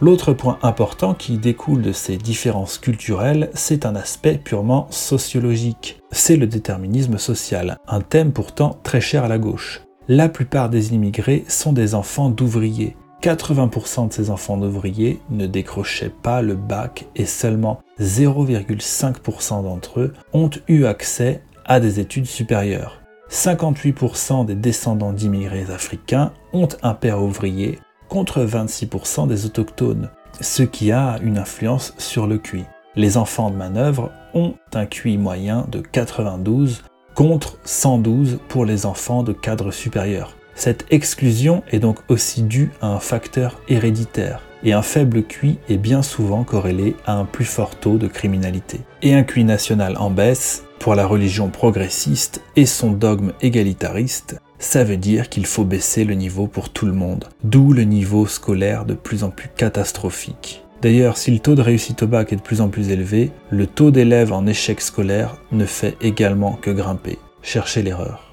L'autre 0.00 0.32
point 0.32 0.58
important 0.62 1.14
qui 1.14 1.38
découle 1.38 1.82
de 1.82 1.92
ces 1.92 2.16
différences 2.16 2.78
culturelles, 2.78 3.50
c'est 3.54 3.84
un 3.84 3.96
aspect 3.96 4.38
purement 4.42 4.86
sociologique. 4.90 6.00
C'est 6.12 6.36
le 6.36 6.46
déterminisme 6.46 7.18
social, 7.18 7.78
un 7.88 8.00
thème 8.00 8.32
pourtant 8.32 8.78
très 8.84 9.00
cher 9.00 9.24
à 9.24 9.28
la 9.28 9.38
gauche. 9.38 9.82
La 10.06 10.28
plupart 10.28 10.70
des 10.70 10.94
immigrés 10.94 11.44
sont 11.48 11.72
des 11.72 11.94
enfants 11.94 12.30
d'ouvriers. 12.30 12.96
80% 13.22 14.08
de 14.08 14.12
ces 14.12 14.30
enfants 14.30 14.56
d'ouvriers 14.56 15.20
ne 15.30 15.46
décrochaient 15.46 16.12
pas 16.22 16.40
le 16.40 16.54
bac 16.54 17.06
et 17.16 17.26
seulement 17.26 17.80
0,5% 18.00 19.62
d'entre 19.64 20.00
eux 20.00 20.14
ont 20.32 20.50
eu 20.68 20.84
accès 20.84 21.42
à 21.64 21.80
des 21.80 22.00
études 22.00 22.26
supérieures. 22.26 23.00
58% 23.30 24.46
des 24.46 24.54
descendants 24.54 25.12
d'immigrés 25.12 25.66
africains 25.70 26.32
ont 26.52 26.68
un 26.82 26.94
père 26.94 27.22
ouvrier 27.22 27.78
contre 28.08 28.44
26% 28.44 29.26
des 29.28 29.44
autochtones, 29.44 30.10
ce 30.40 30.62
qui 30.62 30.92
a 30.92 31.18
une 31.22 31.38
influence 31.38 31.94
sur 31.98 32.26
le 32.26 32.38
QI. 32.38 32.64
Les 32.96 33.16
enfants 33.16 33.50
de 33.50 33.56
manœuvre 33.56 34.10
ont 34.32 34.54
un 34.72 34.86
QI 34.86 35.18
moyen 35.18 35.66
de 35.70 35.80
92 35.80 36.84
contre 37.14 37.58
112 37.64 38.38
pour 38.48 38.64
les 38.64 38.86
enfants 38.86 39.22
de 39.22 39.32
cadre 39.32 39.72
supérieur. 39.72 40.37
Cette 40.58 40.86
exclusion 40.90 41.62
est 41.70 41.78
donc 41.78 41.98
aussi 42.08 42.42
due 42.42 42.72
à 42.80 42.88
un 42.88 42.98
facteur 42.98 43.60
héréditaire, 43.68 44.42
et 44.64 44.72
un 44.72 44.82
faible 44.82 45.22
QI 45.22 45.56
est 45.68 45.76
bien 45.76 46.02
souvent 46.02 46.42
corrélé 46.42 46.96
à 47.06 47.14
un 47.14 47.24
plus 47.26 47.44
fort 47.44 47.76
taux 47.76 47.96
de 47.96 48.08
criminalité. 48.08 48.80
Et 49.02 49.14
un 49.14 49.22
QI 49.22 49.44
national 49.44 49.96
en 49.98 50.10
baisse, 50.10 50.64
pour 50.80 50.96
la 50.96 51.06
religion 51.06 51.48
progressiste 51.48 52.42
et 52.56 52.66
son 52.66 52.90
dogme 52.90 53.34
égalitariste, 53.40 54.40
ça 54.58 54.82
veut 54.82 54.96
dire 54.96 55.28
qu'il 55.28 55.46
faut 55.46 55.62
baisser 55.62 56.02
le 56.02 56.14
niveau 56.14 56.48
pour 56.48 56.70
tout 56.70 56.86
le 56.86 56.92
monde, 56.92 57.28
d'où 57.44 57.72
le 57.72 57.84
niveau 57.84 58.26
scolaire 58.26 58.84
de 58.84 58.94
plus 58.94 59.22
en 59.22 59.30
plus 59.30 59.50
catastrophique. 59.56 60.64
D'ailleurs, 60.82 61.18
si 61.18 61.30
le 61.30 61.38
taux 61.38 61.54
de 61.54 61.62
réussite 61.62 62.02
au 62.02 62.08
bac 62.08 62.32
est 62.32 62.36
de 62.36 62.42
plus 62.42 62.60
en 62.60 62.68
plus 62.68 62.90
élevé, 62.90 63.30
le 63.50 63.68
taux 63.68 63.92
d'élèves 63.92 64.32
en 64.32 64.44
échec 64.44 64.80
scolaire 64.80 65.36
ne 65.52 65.66
fait 65.66 65.96
également 66.00 66.58
que 66.60 66.72
grimper. 66.72 67.20
Cherchez 67.42 67.84
l'erreur. 67.84 68.27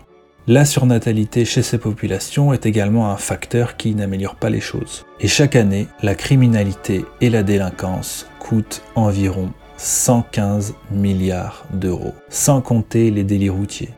La 0.48 0.64
surnatalité 0.64 1.44
chez 1.44 1.64
ces 1.64 1.80
populations 1.80 2.54
est 2.54 2.68
également 2.68 3.10
un 3.10 3.18
facteur 3.18 3.78
qui 3.78 3.96
n'améliore 3.96 4.36
pas 4.36 4.52
les 4.52 4.62
choses. 4.62 5.04
Et 5.20 5.28
chaque 5.28 5.56
année, 5.56 5.88
la 6.04 6.14
criminalité 6.14 7.04
et 7.20 7.32
la 7.32 7.42
délinquance 7.42 8.28
coûtent 8.38 8.84
environ 8.94 9.52
115 9.78 10.76
milliards 10.92 11.66
d'euros, 11.74 12.14
sans 12.30 12.62
compter 12.62 13.10
les 13.10 13.24
délits 13.24 13.50
routiers. 13.50 13.90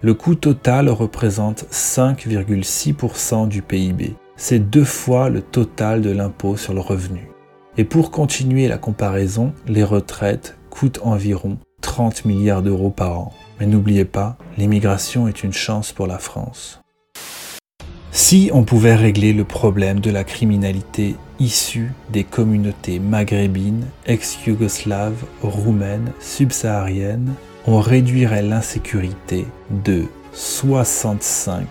Le 0.00 0.14
coût 0.14 0.36
total 0.36 0.88
représente 0.90 1.64
5,6% 1.72 3.48
du 3.48 3.62
PIB. 3.62 4.14
C'est 4.36 4.60
deux 4.60 4.84
fois 4.84 5.28
le 5.28 5.42
total 5.42 6.02
de 6.02 6.10
l'impôt 6.10 6.56
sur 6.56 6.72
le 6.72 6.80
revenu. 6.80 7.28
Et 7.78 7.84
pour 7.84 8.12
continuer 8.12 8.68
la 8.68 8.78
comparaison, 8.78 9.52
les 9.66 9.82
retraites 9.82 10.56
coûtent 10.70 11.00
environ 11.02 11.58
30 11.80 12.24
milliards 12.24 12.62
d'euros 12.62 12.90
par 12.90 13.18
an. 13.18 13.32
Mais 13.58 13.66
n'oubliez 13.66 14.04
pas, 14.04 14.36
l'immigration 14.58 15.28
est 15.28 15.42
une 15.42 15.52
chance 15.52 15.92
pour 15.92 16.06
la 16.06 16.18
France. 16.18 16.80
Si 18.12 18.50
on 18.52 18.64
pouvait 18.64 18.94
régler 18.94 19.32
le 19.32 19.44
problème 19.44 20.00
de 20.00 20.10
la 20.10 20.24
criminalité 20.24 21.16
issue 21.38 21.92
des 22.10 22.24
communautés 22.24 22.98
maghrébines, 22.98 23.86
ex-yougoslaves, 24.06 25.24
roumaines, 25.42 26.12
subsahariennes, 26.18 27.34
on 27.66 27.78
réduirait 27.78 28.42
l'insécurité 28.42 29.44
de 29.84 30.04
65%. 30.34 31.66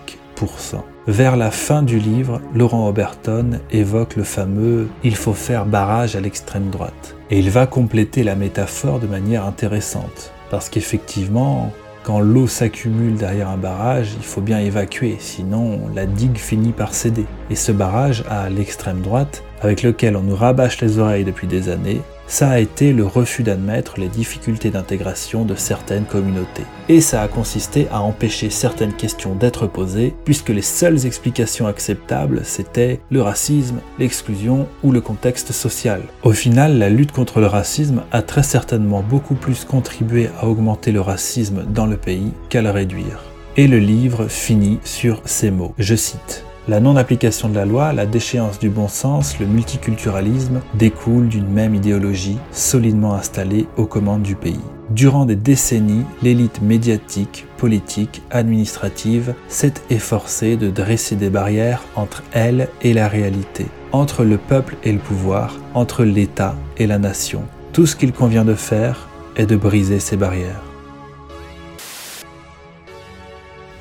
Vers 1.08 1.36
la 1.36 1.52
fin 1.52 1.84
du 1.84 2.00
livre, 2.00 2.40
Laurent 2.52 2.88
Oberton 2.88 3.60
évoque 3.70 4.16
le 4.16 4.24
fameux 4.24 4.88
Il 5.04 5.14
faut 5.14 5.34
faire 5.34 5.64
barrage 5.64 6.16
à 6.16 6.20
l'extrême 6.20 6.68
droite. 6.68 7.14
Et 7.30 7.38
il 7.38 7.48
va 7.48 7.68
compléter 7.68 8.24
la 8.24 8.34
métaphore 8.34 8.98
de 8.98 9.06
manière 9.06 9.44
intéressante. 9.44 10.32
Parce 10.50 10.68
qu'effectivement, 10.68 11.72
quand 12.02 12.18
l'eau 12.18 12.48
s'accumule 12.48 13.14
derrière 13.14 13.50
un 13.50 13.56
barrage, 13.56 14.14
il 14.16 14.24
faut 14.24 14.40
bien 14.40 14.58
évacuer, 14.58 15.14
sinon 15.20 15.82
la 15.94 16.06
digue 16.06 16.38
finit 16.38 16.72
par 16.72 16.92
céder. 16.92 17.26
Et 17.50 17.56
ce 17.56 17.70
barrage 17.70 18.24
à 18.28 18.50
l'extrême 18.50 19.00
droite, 19.00 19.44
avec 19.60 19.84
lequel 19.84 20.16
on 20.16 20.22
nous 20.22 20.34
rabâche 20.34 20.80
les 20.80 20.98
oreilles 20.98 21.24
depuis 21.24 21.46
des 21.46 21.68
années, 21.68 22.00
ça 22.26 22.50
a 22.50 22.58
été 22.58 22.92
le 22.92 23.06
refus 23.06 23.42
d'admettre 23.42 23.98
les 23.98 24.08
difficultés 24.08 24.70
d'intégration 24.70 25.44
de 25.44 25.54
certaines 25.54 26.04
communautés. 26.04 26.64
Et 26.88 27.00
ça 27.00 27.22
a 27.22 27.28
consisté 27.28 27.88
à 27.90 28.00
empêcher 28.00 28.50
certaines 28.50 28.92
questions 28.92 29.34
d'être 29.34 29.66
posées, 29.66 30.14
puisque 30.24 30.48
les 30.48 30.62
seules 30.62 31.06
explications 31.06 31.66
acceptables, 31.66 32.40
c'était 32.44 33.00
le 33.10 33.22
racisme, 33.22 33.80
l'exclusion 33.98 34.68
ou 34.82 34.92
le 34.92 35.00
contexte 35.00 35.52
social. 35.52 36.02
Au 36.22 36.32
final, 36.32 36.78
la 36.78 36.88
lutte 36.88 37.12
contre 37.12 37.40
le 37.40 37.46
racisme 37.46 38.02
a 38.12 38.22
très 38.22 38.42
certainement 38.42 39.02
beaucoup 39.02 39.34
plus 39.34 39.64
contribué 39.64 40.30
à 40.40 40.46
augmenter 40.46 40.92
le 40.92 41.00
racisme 41.00 41.64
dans 41.68 41.86
le 41.86 41.96
pays 41.96 42.32
qu'à 42.48 42.62
le 42.62 42.70
réduire. 42.70 43.22
Et 43.56 43.68
le 43.68 43.78
livre 43.78 44.28
finit 44.28 44.78
sur 44.84 45.22
ces 45.24 45.50
mots, 45.50 45.74
je 45.78 45.94
cite. 45.94 46.45
La 46.68 46.80
non-application 46.80 47.48
de 47.48 47.54
la 47.54 47.64
loi, 47.64 47.92
la 47.92 48.06
déchéance 48.06 48.58
du 48.58 48.70
bon 48.70 48.88
sens, 48.88 49.38
le 49.38 49.46
multiculturalisme 49.46 50.60
découlent 50.74 51.28
d'une 51.28 51.46
même 51.46 51.76
idéologie 51.76 52.38
solidement 52.50 53.14
installée 53.14 53.68
aux 53.76 53.86
commandes 53.86 54.22
du 54.22 54.34
pays. 54.34 54.58
Durant 54.90 55.26
des 55.26 55.36
décennies, 55.36 56.04
l'élite 56.22 56.60
médiatique, 56.62 57.46
politique, 57.56 58.20
administrative 58.32 59.34
s'est 59.46 59.74
efforcée 59.90 60.56
de 60.56 60.68
dresser 60.68 61.14
des 61.14 61.30
barrières 61.30 61.84
entre 61.94 62.24
elle 62.32 62.68
et 62.82 62.94
la 62.94 63.06
réalité, 63.06 63.66
entre 63.92 64.24
le 64.24 64.36
peuple 64.36 64.74
et 64.82 64.92
le 64.92 64.98
pouvoir, 64.98 65.54
entre 65.74 66.02
l'État 66.02 66.56
et 66.78 66.88
la 66.88 66.98
nation. 66.98 67.42
Tout 67.72 67.86
ce 67.86 67.94
qu'il 67.94 68.12
convient 68.12 68.44
de 68.44 68.54
faire 68.54 69.08
est 69.36 69.46
de 69.46 69.54
briser 69.54 70.00
ces 70.00 70.16
barrières. 70.16 70.62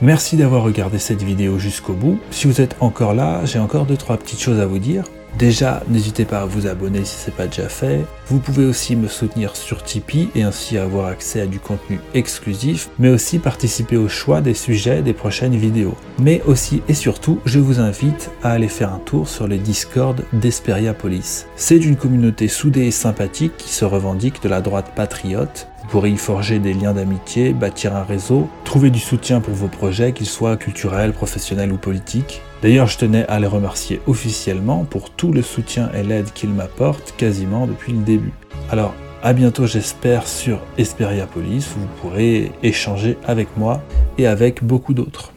Merci 0.01 0.35
d'avoir 0.35 0.63
regardé 0.63 0.99
cette 0.99 1.23
vidéo 1.23 1.57
jusqu'au 1.57 1.93
bout. 1.93 2.19
Si 2.29 2.47
vous 2.47 2.59
êtes 2.59 2.75
encore 2.81 3.13
là, 3.13 3.45
j'ai 3.45 3.59
encore 3.59 3.85
deux 3.85 3.95
trois 3.95 4.17
petites 4.17 4.41
choses 4.41 4.59
à 4.59 4.65
vous 4.65 4.79
dire. 4.79 5.05
Déjà, 5.37 5.83
n'hésitez 5.89 6.23
pas 6.23 6.41
à 6.41 6.45
vous 6.45 6.65
abonner 6.65 7.03
si 7.03 7.17
ce 7.17 7.29
n'est 7.29 7.35
pas 7.35 7.47
déjà 7.47 7.67
fait. 7.67 8.05
Vous 8.27 8.39
pouvez 8.39 8.65
aussi 8.65 8.95
me 8.95 9.09
soutenir 9.09 9.55
sur 9.55 9.83
Tipeee 9.83 10.29
et 10.33 10.43
ainsi 10.43 10.77
avoir 10.77 11.07
accès 11.07 11.41
à 11.41 11.45
du 11.45 11.59
contenu 11.59 11.99
exclusif, 12.13 12.89
mais 12.99 13.09
aussi 13.09 13.39
participer 13.39 13.97
au 13.97 14.07
choix 14.07 14.39
des 14.39 14.53
sujets 14.53 15.01
des 15.01 15.13
prochaines 15.13 15.55
vidéos. 15.55 15.95
Mais 16.19 16.41
aussi 16.45 16.81
et 16.87 16.93
surtout, 16.93 17.39
je 17.45 17.59
vous 17.59 17.79
invite 17.79 18.31
à 18.43 18.51
aller 18.51 18.69
faire 18.69 18.93
un 18.93 18.99
tour 18.99 19.27
sur 19.27 19.47
les 19.47 19.57
Discord 19.57 20.23
d'Esperia 20.31 20.93
Police. 20.93 21.47
C'est 21.57 21.77
une 21.77 21.97
communauté 21.97 22.47
soudée 22.47 22.85
et 22.85 22.91
sympathique 22.91 23.57
qui 23.57 23.73
se 23.73 23.83
revendique 23.83 24.41
de 24.41 24.49
la 24.49 24.61
droite 24.61 24.93
patriote 24.95 25.67
vous 25.85 25.91
pourrez 25.91 26.09
y 26.09 26.17
forger 26.17 26.57
des 26.57 26.73
liens 26.73 26.93
d'amitié, 26.93 27.53
bâtir 27.53 27.95
un 27.95 28.03
réseau, 28.03 28.49
trouver 28.63 28.89
du 28.89 28.97
soutien 28.97 29.39
pour 29.39 29.53
vos 29.53 29.67
projets, 29.67 30.13
qu'ils 30.13 30.25
soient 30.25 30.57
culturels, 30.57 31.13
professionnels 31.13 31.71
ou 31.71 31.77
politiques. 31.77 32.41
D'ailleurs, 32.63 32.87
je 32.87 32.97
tenais 32.97 33.23
à 33.27 33.39
les 33.39 33.45
remercier 33.45 34.01
officiellement 34.07 34.83
pour 34.83 35.11
tout 35.11 35.31
le 35.31 35.43
soutien 35.43 35.91
et 35.93 36.01
l'aide 36.01 36.33
qu'ils 36.33 36.49
m'apportent 36.49 37.13
quasiment 37.17 37.67
depuis 37.67 37.93
le 37.93 37.99
début. 37.99 38.33
Alors, 38.71 38.95
à 39.21 39.33
bientôt, 39.33 39.67
j'espère, 39.67 40.27
sur 40.27 40.59
Esperiapolis, 40.79 41.67
où 41.75 41.81
vous 41.81 41.87
pourrez 42.01 42.51
échanger 42.63 43.19
avec 43.23 43.55
moi 43.55 43.83
et 44.17 44.25
avec 44.25 44.63
beaucoup 44.63 44.95
d'autres. 44.95 45.34